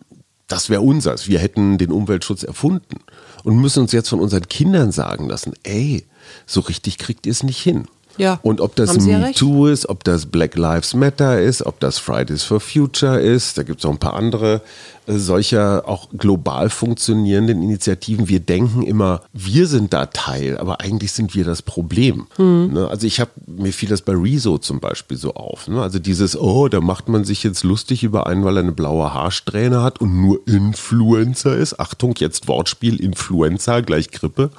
das 0.48 0.70
wäre 0.70 0.82
unseres. 0.82 1.28
Wir 1.28 1.38
hätten 1.38 1.78
den 1.78 1.90
Umweltschutz 1.90 2.42
erfunden 2.42 3.00
und 3.44 3.56
müssen 3.56 3.80
uns 3.80 3.92
jetzt 3.92 4.08
von 4.08 4.20
unseren 4.20 4.48
Kindern 4.48 4.92
sagen 4.92 5.28
lassen, 5.28 5.54
ey, 5.62 6.06
so 6.46 6.60
richtig 6.60 6.98
kriegt 6.98 7.26
ihr 7.26 7.32
es 7.32 7.42
nicht 7.42 7.60
hin. 7.60 7.86
Ja, 8.16 8.38
Und 8.42 8.60
ob 8.60 8.76
das 8.76 8.94
Sie 8.94 9.10
ja. 9.10 9.18
MeToo 9.18 9.66
ist, 9.66 9.88
ob 9.88 10.04
das 10.04 10.26
Black 10.26 10.56
Lives 10.56 10.94
Matter 10.94 11.40
ist, 11.40 11.64
ob 11.66 11.80
das 11.80 11.98
Fridays 11.98 12.42
for 12.42 12.60
Future 12.60 13.20
ist, 13.20 13.58
da 13.58 13.62
gibt 13.62 13.80
es 13.80 13.86
auch 13.86 13.90
ein 13.90 13.98
paar 13.98 14.14
andere 14.14 14.62
äh, 15.06 15.18
solcher 15.18 15.86
auch 15.86 16.08
global 16.16 16.70
funktionierenden 16.70 17.62
Initiativen. 17.62 18.28
Wir 18.28 18.40
denken 18.40 18.82
immer, 18.82 19.22
wir 19.32 19.66
sind 19.66 19.92
da 19.92 20.06
Teil, 20.06 20.56
aber 20.56 20.80
eigentlich 20.80 21.12
sind 21.12 21.34
wir 21.34 21.44
das 21.44 21.62
Problem. 21.62 22.26
Hm. 22.36 22.72
Ne? 22.72 22.88
Also 22.88 23.06
ich 23.06 23.20
habe, 23.20 23.30
mir 23.46 23.72
fiel 23.72 23.88
das 23.88 24.02
bei 24.02 24.14
Rezo 24.14 24.58
zum 24.58 24.80
Beispiel 24.80 25.16
so 25.16 25.34
auf. 25.34 25.68
Ne? 25.68 25.82
Also 25.82 25.98
dieses, 25.98 26.38
oh, 26.38 26.68
da 26.68 26.80
macht 26.80 27.08
man 27.08 27.24
sich 27.24 27.42
jetzt 27.42 27.64
lustig 27.64 28.02
über 28.02 28.26
einen, 28.26 28.44
weil 28.44 28.56
er 28.56 28.62
eine 28.62 28.72
blaue 28.72 29.12
Haarsträhne 29.12 29.82
hat 29.82 30.00
und 30.00 30.20
nur 30.20 30.40
Influencer 30.46 31.56
ist. 31.56 31.78
Achtung, 31.80 32.14
jetzt 32.18 32.48
Wortspiel, 32.48 33.00
Influenza 33.00 33.80
gleich 33.80 34.10
Grippe. 34.10 34.50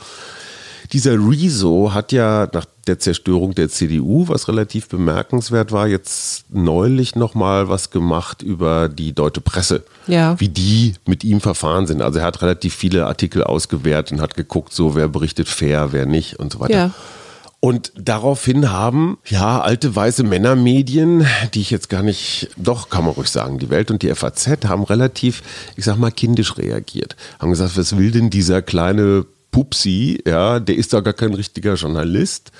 Dieser 0.94 1.14
Rezo 1.14 1.94
hat 1.94 2.12
ja 2.12 2.48
nach 2.54 2.66
der 2.88 3.00
Zerstörung 3.00 3.56
der 3.56 3.70
CDU, 3.70 4.28
was 4.28 4.48
relativ 4.48 4.88
bemerkenswert 4.88 5.72
war, 5.72 5.88
jetzt 5.88 6.46
neulich 6.54 7.16
nochmal 7.16 7.68
was 7.70 7.90
gemacht 7.90 8.42
über 8.42 8.90
die 8.90 9.14
deutsche 9.14 9.42
Presse. 9.42 9.84
Ja. 10.08 10.40
Wie 10.40 10.50
die 10.50 10.94
mit 11.06 11.24
ihm 11.24 11.42
verfahren 11.42 11.88
sind. 11.88 12.02
Also 12.02 12.20
er 12.20 12.26
hat 12.26 12.42
relativ 12.42 12.76
viele 12.76 13.08
Artikel 13.08 13.44
ausgewertet 13.44 14.14
und 14.14 14.22
hat 14.22 14.36
geguckt, 14.36 14.74
so 14.74 14.96
wer 14.96 15.08
berichtet 15.08 15.48
fair, 15.48 15.92
wer 15.92 16.06
nicht 16.06 16.40
und 16.40 16.54
so 16.54 16.60
weiter. 16.60 16.74
Ja. 16.74 16.92
Und 17.66 17.92
daraufhin 17.96 18.70
haben, 18.70 19.18
ja, 19.26 19.60
alte 19.60 19.96
weiße 19.96 20.22
Männermedien, 20.24 21.26
die 21.56 21.62
ich 21.62 21.72
jetzt 21.72 21.90
gar 21.90 22.04
nicht, 22.04 22.50
doch 22.58 22.90
kann 22.90 23.06
man 23.06 23.16
ruhig 23.16 23.30
sagen, 23.30 23.58
die 23.58 23.72
Welt 23.72 23.90
und 23.90 24.04
die 24.04 24.14
FAZ 24.14 24.48
haben 24.68 24.84
relativ, 24.84 25.42
ich 25.76 25.86
sag 25.86 25.98
mal, 25.98 26.12
kindisch 26.12 26.60
reagiert. 26.60 27.16
Haben 27.40 27.50
gesagt, 27.50 27.76
was 27.76 27.98
will 27.98 28.12
denn 28.12 28.30
dieser 28.30 28.62
kleine 28.62 29.26
Pupsi, 29.56 30.22
ja, 30.28 30.60
der 30.60 30.76
ist 30.76 30.92
doch 30.94 31.02
gar 31.02 31.14
kein 31.14 31.34
richtiger 31.34 31.76
Journalist. 31.76 32.52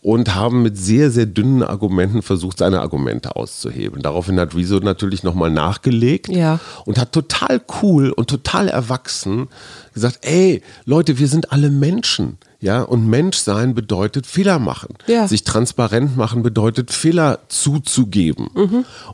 Und 0.00 0.36
haben 0.36 0.62
mit 0.62 0.78
sehr, 0.78 1.10
sehr 1.10 1.26
dünnen 1.26 1.64
Argumenten 1.64 2.22
versucht, 2.22 2.58
seine 2.58 2.80
Argumente 2.80 3.34
auszuhebeln. 3.34 4.02
Daraufhin 4.02 4.38
hat 4.38 4.54
Rezo 4.54 4.76
natürlich 4.78 5.24
nochmal 5.24 5.50
nachgelegt 5.50 6.28
Ja. 6.28 6.60
und 6.84 6.98
hat 6.98 7.10
total 7.10 7.60
cool 7.82 8.10
und 8.10 8.30
total 8.30 8.68
erwachsen 8.68 9.48
gesagt, 9.94 10.20
ey, 10.22 10.62
Leute, 10.84 11.18
wir 11.18 11.26
sind 11.26 11.50
alle 11.50 11.70
Menschen. 11.70 12.38
Ja, 12.60 12.82
und 12.82 13.08
Menschsein 13.08 13.74
bedeutet 13.74 14.26
Fehler 14.28 14.60
machen. 14.60 14.94
Ja. 15.08 15.26
Sich 15.26 15.42
transparent 15.42 16.16
machen 16.16 16.44
bedeutet 16.44 16.92
Fehler 16.92 17.40
zuzugeben. 17.48 18.46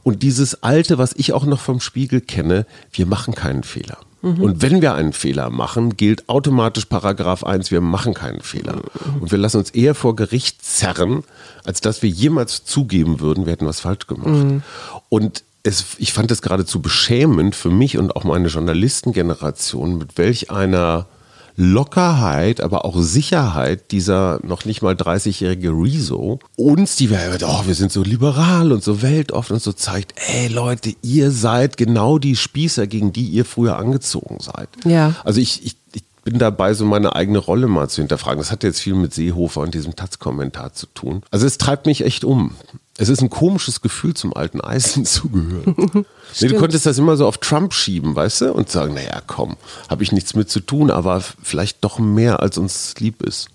Und 0.03 0.23
dieses 0.23 0.63
alte, 0.63 0.99
was 0.99 1.15
ich 1.17 1.33
auch 1.33 1.47
noch 1.47 1.61
vom 1.61 1.81
Spiegel 1.81 2.21
kenne, 2.21 2.67
wir 2.93 3.07
machen 3.07 3.35
keinen 3.35 3.63
Fehler. 3.63 3.97
Und 4.23 4.63
wenn 4.63 4.81
wir 4.81 4.95
einen 4.95 5.13
Fehler 5.13 5.51
machen, 5.51 5.97
gilt 5.97 6.29
automatisch 6.29 6.85
Paragraph 6.87 7.43
1, 7.45 7.71
wir 7.73 7.81
machen 7.81 8.15
keinen 8.15 8.41
Fehler. 8.41 8.81
Und 9.21 9.33
wir 9.33 9.39
lassen 9.39 9.59
uns 9.59 9.71
eher 9.71 9.95
vor 9.95 10.15
Gericht 10.15 10.65
zerren, 10.65 11.25
als 11.65 11.81
dass 11.81 12.03
wir 12.03 12.09
jemals 12.11 12.65
zugeben 12.65 13.21
würden, 13.21 13.47
wir 13.47 13.53
hätten 13.53 13.67
was 13.67 13.81
falsch 13.81 14.07
gemacht. 14.07 14.63
Und 15.09 15.43
es, 15.65 15.97
ich 15.99 16.13
fand 16.13 16.31
es 16.31 16.43
geradezu 16.43 16.81
beschämend 16.81 17.55
für 17.55 17.71
mich 17.71 17.99
und 17.99 18.17
auch 18.17 18.25
meine 18.25 18.49
Journalistengeneration, 18.49 19.99
mit 19.99 20.19
welch 20.19 20.51
einer 20.51 21.07
Lockerheit, 21.57 22.61
aber 22.61 22.85
auch 22.85 23.01
Sicherheit 23.01 23.91
dieser 23.91 24.41
noch 24.43 24.65
nicht 24.65 24.83
mal 24.83 24.95
30-jährige 24.95 25.71
Rezo 25.71 26.39
uns, 26.57 26.97
die 26.97 27.11
wir, 27.11 27.19
oh, 27.43 27.67
wir 27.67 27.75
sind 27.75 27.93
so 27.93 28.03
liberal 28.03 28.73
und 28.73 28.83
so 28.83 29.03
weltoffen 29.03 29.55
und 29.55 29.63
so 29.63 29.73
zeigt, 29.73 30.15
ey 30.29 30.49
Leute, 30.49 30.95
ihr 31.03 31.31
seid 31.31 31.77
genau 31.77 32.19
die 32.19 32.37
Spießer, 32.37 32.87
gegen 32.87 33.13
die 33.13 33.27
ihr 33.27 33.45
früher 33.45 33.77
angezogen 33.77 34.39
seid. 34.41 34.69
Ja. 34.85 35.15
Also 35.25 35.41
ich, 35.41 35.65
ich, 35.65 35.77
ich 35.93 36.05
bin 36.25 36.39
dabei, 36.39 36.75
so 36.75 36.85
meine 36.85 37.15
eigene 37.17 37.39
Rolle 37.39 37.67
mal 37.67 37.89
zu 37.89 38.01
hinterfragen. 38.01 38.39
Das 38.39 38.53
hat 38.53 38.63
jetzt 38.63 38.81
viel 38.81 38.95
mit 38.95 39.13
Seehofer 39.13 39.61
und 39.61 39.75
diesem 39.75 39.97
Taz-Kommentar 39.97 40.73
zu 40.73 40.87
tun. 40.87 41.23
Also 41.31 41.47
es 41.47 41.59
treibt 41.59 41.87
mich 41.87 42.05
echt 42.05 42.25
um. 42.25 42.55
Es 42.99 43.09
ist 43.09 43.23
ein 43.23 43.31
komisches 43.31 43.81
Gefühl, 43.81 44.15
zum 44.15 44.35
alten 44.37 44.61
Eisen 44.61 45.05
zu 45.07 45.29
gehören. 45.29 46.05
nee, 46.41 46.49
du 46.49 46.57
konntest 46.57 46.87
das 46.87 46.99
immer 46.99 47.17
so 47.17 47.27
auf 47.27 47.39
Trump 47.39 47.73
schieben, 47.73 48.15
weißt 48.15 48.43
du? 48.43 48.53
Und 48.53 48.71
sagen, 48.71 48.95
naja, 48.95 49.23
komm, 49.27 49.57
habe 49.89 50.03
ich 50.03 50.13
nichts 50.13 50.35
mit 50.35 50.51
zu 50.51 50.61
tun, 50.61 50.91
aber 50.91 51.23
vielleicht 51.43 51.83
doch 51.85 51.99
mehr, 51.99 52.41
als 52.41 52.59
uns 52.59 52.95
lieb 52.99 53.23
ist. 53.23 53.49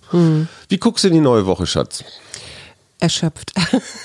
Wie 0.69 0.77
guckst 0.77 1.03
du 1.03 1.09
in 1.09 1.13
die 1.13 1.19
neue 1.19 1.45
Woche, 1.45 1.67
Schatz? 1.67 2.03
Erschöpft. 2.99 3.53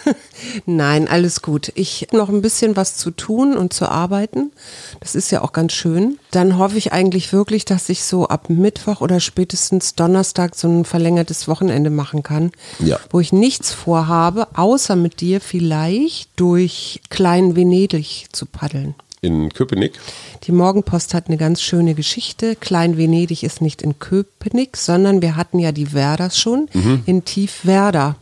Nein, 0.67 1.09
alles 1.09 1.43
gut. 1.43 1.73
Ich 1.75 2.03
habe 2.09 2.17
noch 2.19 2.29
ein 2.29 2.43
bisschen 2.43 2.77
was 2.77 2.97
zu 2.97 3.11
tun 3.11 3.57
und 3.57 3.73
zu 3.73 3.89
arbeiten. 3.89 4.53
Das 5.01 5.15
ist 5.15 5.31
ja 5.31 5.43
auch 5.43 5.53
ganz 5.53 5.73
schön. 5.73 6.19
Dann 6.31 6.59
hoffe 6.59 6.77
ich 6.79 6.93
eigentlich 6.93 7.33
wirklich, 7.33 7.65
dass 7.65 7.89
ich 7.89 8.05
so 8.05 8.29
ab 8.29 8.51
Mittwoch 8.51 9.01
oder 9.01 9.21
spätestens 9.21 9.95
Donnerstag 9.95 10.55
so 10.55 10.69
ein 10.69 10.85
verlängertes 10.85 11.49
Wochenende 11.49 11.91
machen 11.91 12.23
kann, 12.23 12.53
Ja. 12.81 12.99
wo 13.11 13.21
ich 13.21 13.33
nichts 13.33 13.73
vorhabe, 13.73 14.49
außer 14.55 14.97
mit 14.97 15.21
dir 15.21 15.41
vielleicht 15.41 16.29
durch 16.37 17.01
Klein 17.09 17.57
Venedig 17.57 18.27
zu 18.33 18.47
paddeln. 18.47 18.95
In 19.25 19.53
Köpenick? 19.53 20.01
Die 20.49 20.51
Morgenpost 20.51 21.15
hat 21.15 21.29
eine 21.29 21.37
ganz 21.37 21.63
schöne 21.63 21.95
Geschichte. 21.95 22.57
Klein 22.57 22.97
Venedig 22.97 23.45
ist 23.45 23.61
nicht 23.61 23.81
in 23.81 24.01
Köpenick, 24.01 24.77
sondern 24.77 25.23
wir 25.23 25.37
hatten 25.37 25.61
ja 25.61 25.71
die 25.71 25.93
Werders 25.93 26.37
schon 26.37 26.69
in 27.07 27.25
Tiefwerder. 27.25 28.17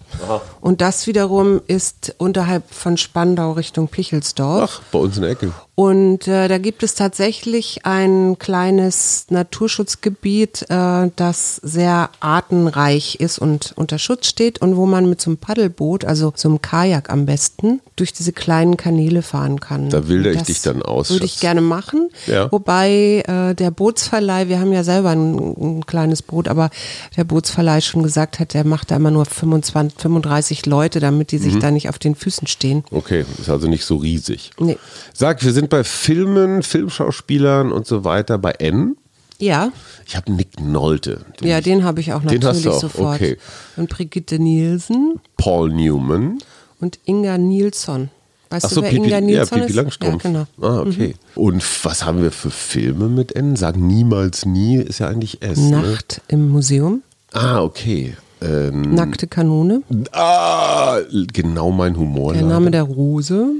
Und 0.61 0.83
das 0.83 1.07
wiederum 1.07 1.63
ist 1.67 2.15
unterhalb 2.19 2.65
von 2.71 2.99
Spandau 2.99 3.53
Richtung 3.53 3.89
Pichelsdorf. 3.89 4.83
Ach, 4.83 4.93
bei 4.93 4.99
uns 4.99 5.17
in 5.17 5.23
der 5.23 5.31
Ecke. 5.31 5.53
Und 5.75 6.29
äh, 6.29 6.47
da 6.49 6.59
gibt 6.59 6.83
es 6.83 6.95
tatsächlich 6.95 7.87
ein 7.87 8.37
kleines 8.39 9.25
Naturschutzgebiet, 9.31 10.67
äh, 10.69 11.11
das 11.17 11.57
sehr 11.57 12.11
artenreich 12.21 13.15
ist 13.15 13.39
und 13.39 13.73
unter 13.77 13.99
Schutz 13.99 14.27
steht 14.27 14.61
und 14.61 14.77
wo 14.77 14.85
man 14.85 15.09
mit 15.09 15.23
so 15.23 15.31
einem 15.31 15.39
Paddelboot, 15.39 16.05
also 16.05 16.35
so 16.37 16.51
einem 16.51 16.61
Kajak 16.61 17.09
am 17.09 17.25
besten, 17.25 17.81
durch 17.97 18.13
diese 18.13 18.33
kleinen 18.33 18.77
Kanäle 18.77 19.23
fahren 19.23 19.59
kann. 19.61 19.89
Da 19.89 20.07
wilder 20.07 20.33
ich 20.33 20.43
dich 20.43 20.61
dann 20.61 20.83
aus, 20.91 21.11
Würde 21.11 21.25
ich 21.25 21.41
gerne 21.41 21.61
machen. 21.61 22.09
Ja. 22.27 22.51
Wobei 22.53 23.23
äh, 23.27 23.55
der 23.55 23.71
Bootsverleih, 23.71 24.49
wir 24.49 24.61
haben 24.61 24.73
ja 24.73 24.85
selber 24.85 25.11
ein, 25.11 25.35
ein 25.79 25.87
kleines 25.87 26.23
Boot, 26.23 26.49
aber 26.49 26.71
der 27.17 27.25
Bootsverleih 27.25 27.81
schon 27.81 28.03
gesagt 28.03 28.39
hat, 28.41 28.55
der 28.55 28.65
macht 28.67 28.91
da 28.91 28.97
immer 28.97 29.11
nur 29.11 29.25
25, 29.25 29.99
35 30.01 30.67
Leute, 30.67 31.01
damit 31.01 31.33
die 31.33 31.39
sich 31.39 31.55
Mhm. 31.55 31.61
da 31.61 31.71
nicht 31.71 31.89
auf 31.89 31.99
den 31.99 32.15
Füßen 32.15 32.47
stehen. 32.47 32.85
Okay, 32.91 33.25
ist 33.39 33.49
also 33.49 33.69
nicht 33.69 33.85
so 33.85 33.97
riesig. 33.97 34.51
Nee. 34.59 34.77
Sag, 35.15 35.45
wir 35.45 35.53
sind 35.53 35.69
bei 35.71 35.85
Filmen, 35.85 36.63
Filmschauspielern 36.63 37.73
und 37.73 37.87
so 37.87 38.05
weiter 38.05 38.39
bei 38.39 38.53
N. 38.53 38.97
Ja, 39.39 39.73
Ich 40.07 40.17
habe 40.17 40.31
Nick 40.33 40.61
Nolte. 40.61 41.25
ja, 41.41 41.59
ich- 41.59 41.65
den 41.65 41.83
habe 41.83 42.01
ich 42.01 42.13
auch 42.13 42.21
Den 42.21 42.41
natürlich 42.41 42.57
hast 42.57 42.65
du 42.67 42.71
auch, 42.73 42.81
sofort. 42.81 43.17
okay. 43.17 43.39
Und 43.77 43.89
Brigitte 43.89 44.39
Nielsen 44.39 45.19
Paul 45.39 45.73
Newman. 45.73 46.39
und 46.79 46.99
Inga 47.07 47.39
Nilsson. 47.39 48.11
Weißt 48.51 48.65
Achso, 48.67 48.77
du, 48.81 48.83
wer 48.83 48.91
Pipi, 48.91 49.09
ja, 49.33 49.45
Pipi? 49.45 49.73
Langstrumpf. 49.73 50.25
Ja, 50.25 50.31
genau. 50.31 50.47
Ah, 50.61 50.81
okay. 50.81 51.15
Und 51.37 51.63
was 51.85 52.05
haben 52.05 52.21
wir 52.21 52.33
für 52.33 52.51
Filme 52.51 53.09
mit 53.09 53.35
N? 53.37 53.55
Sagen 53.57 53.87
niemals 53.87 54.45
nie, 54.45 54.77
ist 54.77 54.99
ja 54.99 55.09
eigentlich 55.09 55.41
S. 55.41 55.59
Ne? 55.59 55.81
Nacht 55.83 56.21
im 56.29 56.49
Museum, 56.49 57.03
Ah, 57.33 57.63
okay. 57.63 58.17
Ähm, 58.43 58.95
Nackte 58.95 59.29
Kanone, 59.29 59.83
ah, 60.13 60.99
genau 61.33 61.71
mein 61.71 61.97
Humor. 61.97 62.33
der 62.33 62.43
Name 62.43 62.71
der 62.73 62.83
Rose 62.83 63.53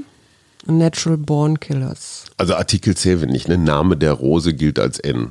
und 0.67 0.77
Natural 0.77 1.17
Born 1.17 1.59
Killers. 1.59 2.25
Also 2.37 2.55
Artikel 2.55 2.95
10, 2.97 3.21
wenn 3.21 3.29
nicht, 3.29 3.47
ne? 3.47 3.57
Name 3.57 3.95
der 3.95 4.11
Rose 4.13 4.53
gilt 4.53 4.77
als 4.79 4.99
N. 4.99 5.29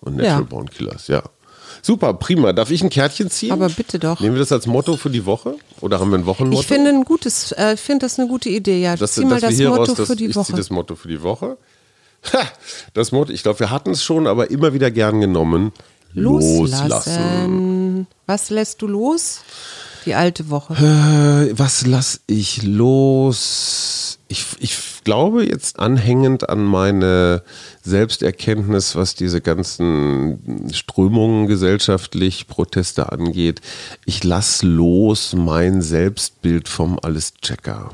Und 0.00 0.16
Natural 0.16 0.40
Ja. 0.40 0.46
Born 0.46 0.68
Killers, 0.70 1.06
ja. 1.08 1.22
Super, 1.82 2.14
prima. 2.14 2.52
Darf 2.52 2.70
ich 2.70 2.82
ein 2.82 2.90
Kärtchen 2.90 3.30
ziehen? 3.30 3.52
Aber 3.52 3.68
bitte 3.68 3.98
doch. 3.98 4.20
Nehmen 4.20 4.34
wir 4.34 4.40
das 4.40 4.52
als 4.52 4.66
Motto 4.66 4.96
für 4.96 5.10
die 5.10 5.26
Woche? 5.26 5.56
Oder 5.80 6.00
haben 6.00 6.10
wir 6.10 6.18
ein 6.18 6.26
Wochenmotto? 6.26 6.60
Ich 6.60 6.66
finde 6.66 6.90
ein 6.90 7.04
gutes, 7.04 7.52
äh, 7.52 7.76
finde 7.76 8.06
das 8.06 8.18
eine 8.18 8.28
gute 8.28 8.48
Idee. 8.48 8.80
Ja, 8.80 8.96
das, 8.96 9.12
zieh 9.12 9.24
mal 9.24 9.40
das 9.40 9.56
Motto 9.58 9.74
raus, 9.74 9.94
das, 9.94 10.08
für 10.08 10.16
die 10.16 10.26
ich 10.26 10.36
Woche. 10.36 10.46
ziehe 10.46 10.56
das 10.56 10.70
Motto 10.70 10.94
für 10.96 11.08
die 11.08 11.22
Woche. 11.22 11.56
Ha, 12.32 12.42
das 12.94 13.12
Motto, 13.12 13.32
ich 13.32 13.42
glaube, 13.42 13.60
wir 13.60 13.70
hatten 13.70 13.90
es 13.90 14.02
schon, 14.02 14.26
aber 14.26 14.50
immer 14.50 14.72
wieder 14.72 14.90
gern 14.90 15.20
genommen. 15.20 15.72
Loslassen. 16.12 18.06
Was 18.26 18.50
lässt 18.50 18.82
du 18.82 18.86
los? 18.88 19.42
Die 20.06 20.14
alte 20.14 20.50
Woche. 20.50 20.74
Äh, 20.74 21.58
was 21.58 21.84
lass 21.84 22.20
ich 22.28 22.62
los? 22.62 24.18
Ich, 24.28 24.46
ich 24.60 24.78
glaube 25.04 25.44
jetzt 25.44 25.78
anhängend 25.78 26.48
an 26.48 26.64
meine 26.64 27.42
Selbsterkenntnis, 27.82 28.96
was 28.96 29.14
diese 29.14 29.40
ganzen 29.40 30.70
Strömungen 30.72 31.46
gesellschaftlich, 31.46 32.46
Proteste 32.46 33.12
angeht. 33.12 33.60
Ich 34.04 34.24
lass 34.24 34.62
los 34.62 35.34
mein 35.34 35.82
Selbstbild 35.82 36.68
vom 36.68 36.98
Alles-Checker. 37.00 37.90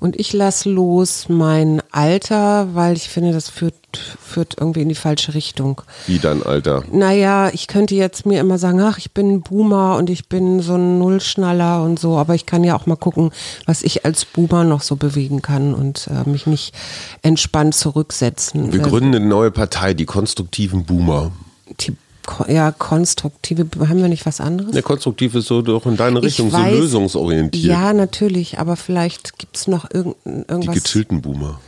Und 0.00 0.18
ich 0.18 0.32
lasse 0.32 0.70
los 0.70 1.26
mein 1.28 1.82
Alter, 1.90 2.74
weil 2.74 2.96
ich 2.96 3.08
finde, 3.08 3.32
das 3.32 3.48
führt, 3.48 3.74
führt 4.22 4.56
irgendwie 4.58 4.82
in 4.82 4.88
die 4.88 4.94
falsche 4.94 5.34
Richtung. 5.34 5.82
Wie 6.06 6.18
dein 6.18 6.42
Alter? 6.42 6.82
Naja, 6.92 7.48
ich 7.52 7.66
könnte 7.66 7.94
jetzt 7.94 8.26
mir 8.26 8.40
immer 8.40 8.58
sagen, 8.58 8.80
ach, 8.80 8.98
ich 8.98 9.12
bin 9.12 9.30
ein 9.30 9.40
Boomer 9.42 9.96
und 9.96 10.10
ich 10.10 10.28
bin 10.28 10.60
so 10.60 10.74
ein 10.74 10.98
Nullschnaller 10.98 11.82
und 11.82 11.98
so, 11.98 12.16
aber 12.18 12.34
ich 12.34 12.46
kann 12.46 12.64
ja 12.64 12.76
auch 12.76 12.86
mal 12.86 12.96
gucken, 12.96 13.30
was 13.64 13.82
ich 13.82 14.04
als 14.04 14.24
Boomer 14.24 14.64
noch 14.64 14.82
so 14.82 14.96
bewegen 14.96 15.42
kann 15.42 15.74
und 15.74 16.08
äh, 16.08 16.28
mich 16.28 16.46
nicht 16.46 16.74
entspannt 17.22 17.74
zurücksetzen. 17.74 18.72
Wir 18.72 18.80
Äh, 18.80 18.88
gründen 18.88 19.14
eine 19.14 19.24
neue 19.26 19.50
Partei, 19.50 19.94
die 19.94 20.04
konstruktiven 20.06 20.84
Boomer. 20.84 21.32
die, 21.80 21.96
ja, 22.48 22.72
konstruktive, 22.72 23.66
haben 23.88 23.98
wir 24.00 24.08
nicht 24.08 24.26
was 24.26 24.40
anderes? 24.40 24.72
Der 24.72 24.82
konstruktiv 24.82 25.34
ist 25.34 25.46
so 25.46 25.62
doch 25.62 25.86
in 25.86 25.96
deine 25.96 26.22
Richtung, 26.22 26.46
Ich 26.48 26.52
so 26.52 26.58
weiß- 26.58 26.70
lösungsorientiert. 26.70 27.64
Ja, 27.64 27.92
natürlich, 27.92 28.58
aber 28.58 28.76
vielleicht 28.76 29.38
gibt 29.38 29.56
es 29.56 29.66
noch 29.68 29.90
irgendein, 29.90 30.44
die 30.46 30.52
irgendwas. 30.52 30.74
gechillten 30.82 31.22
Boomer. 31.22 31.60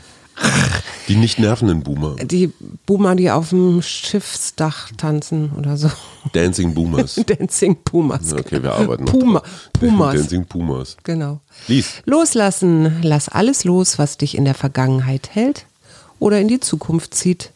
Die 1.08 1.16
nicht 1.16 1.40
nervenden 1.40 1.82
Boomer. 1.82 2.14
Die 2.22 2.52
Boomer, 2.86 3.16
die 3.16 3.28
auf 3.30 3.48
dem 3.48 3.82
Schiffsdach 3.82 4.90
tanzen 4.96 5.50
oder 5.58 5.76
so. 5.76 5.90
Dancing 6.32 6.74
Boomers. 6.74 7.16
Dancing 7.26 7.76
Pumas. 7.82 8.32
Okay, 8.32 8.62
wir 8.62 8.72
arbeiten 8.72 9.04
noch 9.04 9.12
Puma, 9.12 9.40
dran. 9.40 9.50
Pumas. 9.72 10.14
Dancing 10.14 10.44
Pumas. 10.44 10.96
Genau. 11.02 11.40
Lies. 11.66 11.94
Loslassen. 12.04 13.00
Lass 13.02 13.28
alles 13.28 13.64
los, 13.64 13.98
was 13.98 14.16
dich 14.16 14.36
in 14.36 14.44
der 14.44 14.54
Vergangenheit 14.54 15.30
hält 15.32 15.66
oder 16.20 16.38
in 16.40 16.46
die 16.46 16.60
Zukunft 16.60 17.14
zieht. 17.14 17.50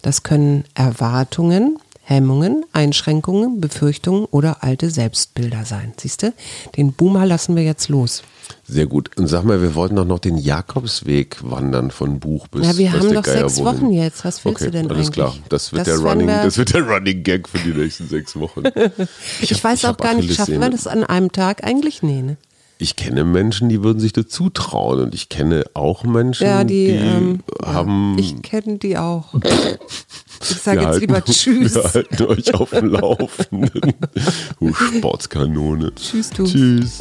Das 0.00 0.22
können 0.22 0.64
Erwartungen, 0.74 1.78
Hemmungen, 2.06 2.64
Einschränkungen, 2.72 3.60
Befürchtungen 3.60 4.26
oder 4.26 4.62
alte 4.62 4.90
Selbstbilder 4.90 5.64
sein. 5.64 5.94
Siehst 5.98 6.22
du? 6.22 6.34
Den 6.76 6.92
Boomer 6.92 7.24
lassen 7.24 7.56
wir 7.56 7.62
jetzt 7.64 7.88
los. 7.88 8.22
Sehr 8.68 8.84
gut. 8.86 9.16
Und 9.16 9.26
sag 9.26 9.44
mal, 9.44 9.62
wir 9.62 9.74
wollten 9.74 9.96
doch 9.96 10.04
noch 10.04 10.18
den 10.18 10.36
Jakobsweg 10.36 11.38
wandern 11.42 11.90
von 11.90 12.20
Buch 12.20 12.46
bis 12.48 12.66
Ja, 12.66 12.76
wir 12.76 12.92
haben 12.92 13.12
doch 13.14 13.24
sechs 13.24 13.56
wohin. 13.58 13.64
Wochen 13.80 13.92
jetzt. 13.92 14.22
Was 14.24 14.44
willst 14.44 14.56
okay, 14.60 14.66
du 14.66 14.70
denn 14.72 14.86
alles 14.90 14.98
eigentlich? 15.06 15.10
klar. 15.14 15.34
Das 15.48 15.72
wird, 15.72 15.86
Das 15.86 15.98
der 16.00 16.06
Running, 16.10 16.26
wir- 16.28 16.42
das 16.44 16.58
wird 16.58 16.74
der 16.74 16.82
Running 16.86 17.22
Gag 17.22 17.48
für 17.48 17.58
die 17.58 17.72
nächsten 17.72 18.06
sechs 18.06 18.36
Wochen. 18.38 18.64
Ich, 19.40 19.52
hab- 19.54 19.64
weiß 19.64 19.84
auch 19.86 19.88
hab 19.90 20.02
gar 20.02 20.14
nicht, 20.14 20.34
schaffen 20.34 20.60
wir 20.60 20.68
das 20.68 20.86
an 20.86 21.04
einem 21.04 21.32
Tag? 21.32 21.64
Eigentlich 21.64 22.02
nee, 22.02 22.20
ne? 22.20 22.36
Ich 22.76 22.96
kenne 22.96 23.24
Menschen, 23.24 23.68
die 23.68 23.82
würden 23.82 24.00
sich 24.00 24.12
dazu 24.12 24.50
trauen. 24.50 25.00
Und 25.00 25.14
ich 25.14 25.28
kenne 25.28 25.64
auch 25.74 26.02
Menschen, 26.04 26.44
Ja, 26.46 26.64
die, 26.64 26.88
die 26.88 26.92
ähm, 26.92 27.40
haben. 27.64 28.16
Ich 28.18 28.42
kenne 28.42 28.76
die 28.78 28.98
auch. 28.98 29.32
Ich 30.50 30.60
sage 30.62 30.82
jetzt 30.82 31.00
lieber 31.00 31.24
Tschüss. 31.24 31.74
Wir 31.74 31.84
halten 31.84 32.22
euch 32.24 32.54
auf 32.54 32.70
dem 32.70 32.88
Laufenden. 32.90 33.94
Du 34.60 34.72
Sportskanone. 34.72 35.92
Tschüss, 35.94 36.30
du. 36.30 36.44
Tschüss. 36.44 36.98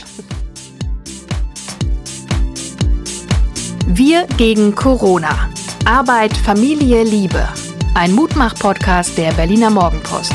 Wir 3.87 4.25
gegen 4.37 4.75
Corona. 4.75 5.49
Arbeit, 5.85 6.35
Familie, 6.37 7.03
Liebe. 7.03 7.47
Ein 7.95 8.13
Mutmach-Podcast 8.13 9.17
der 9.17 9.31
Berliner 9.33 9.69
Morgenpost. 9.69 10.33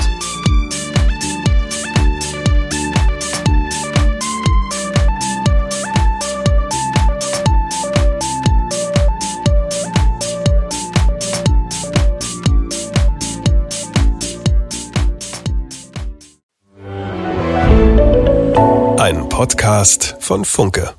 Podcast 19.38 20.16
von 20.18 20.44
Funke. 20.44 20.96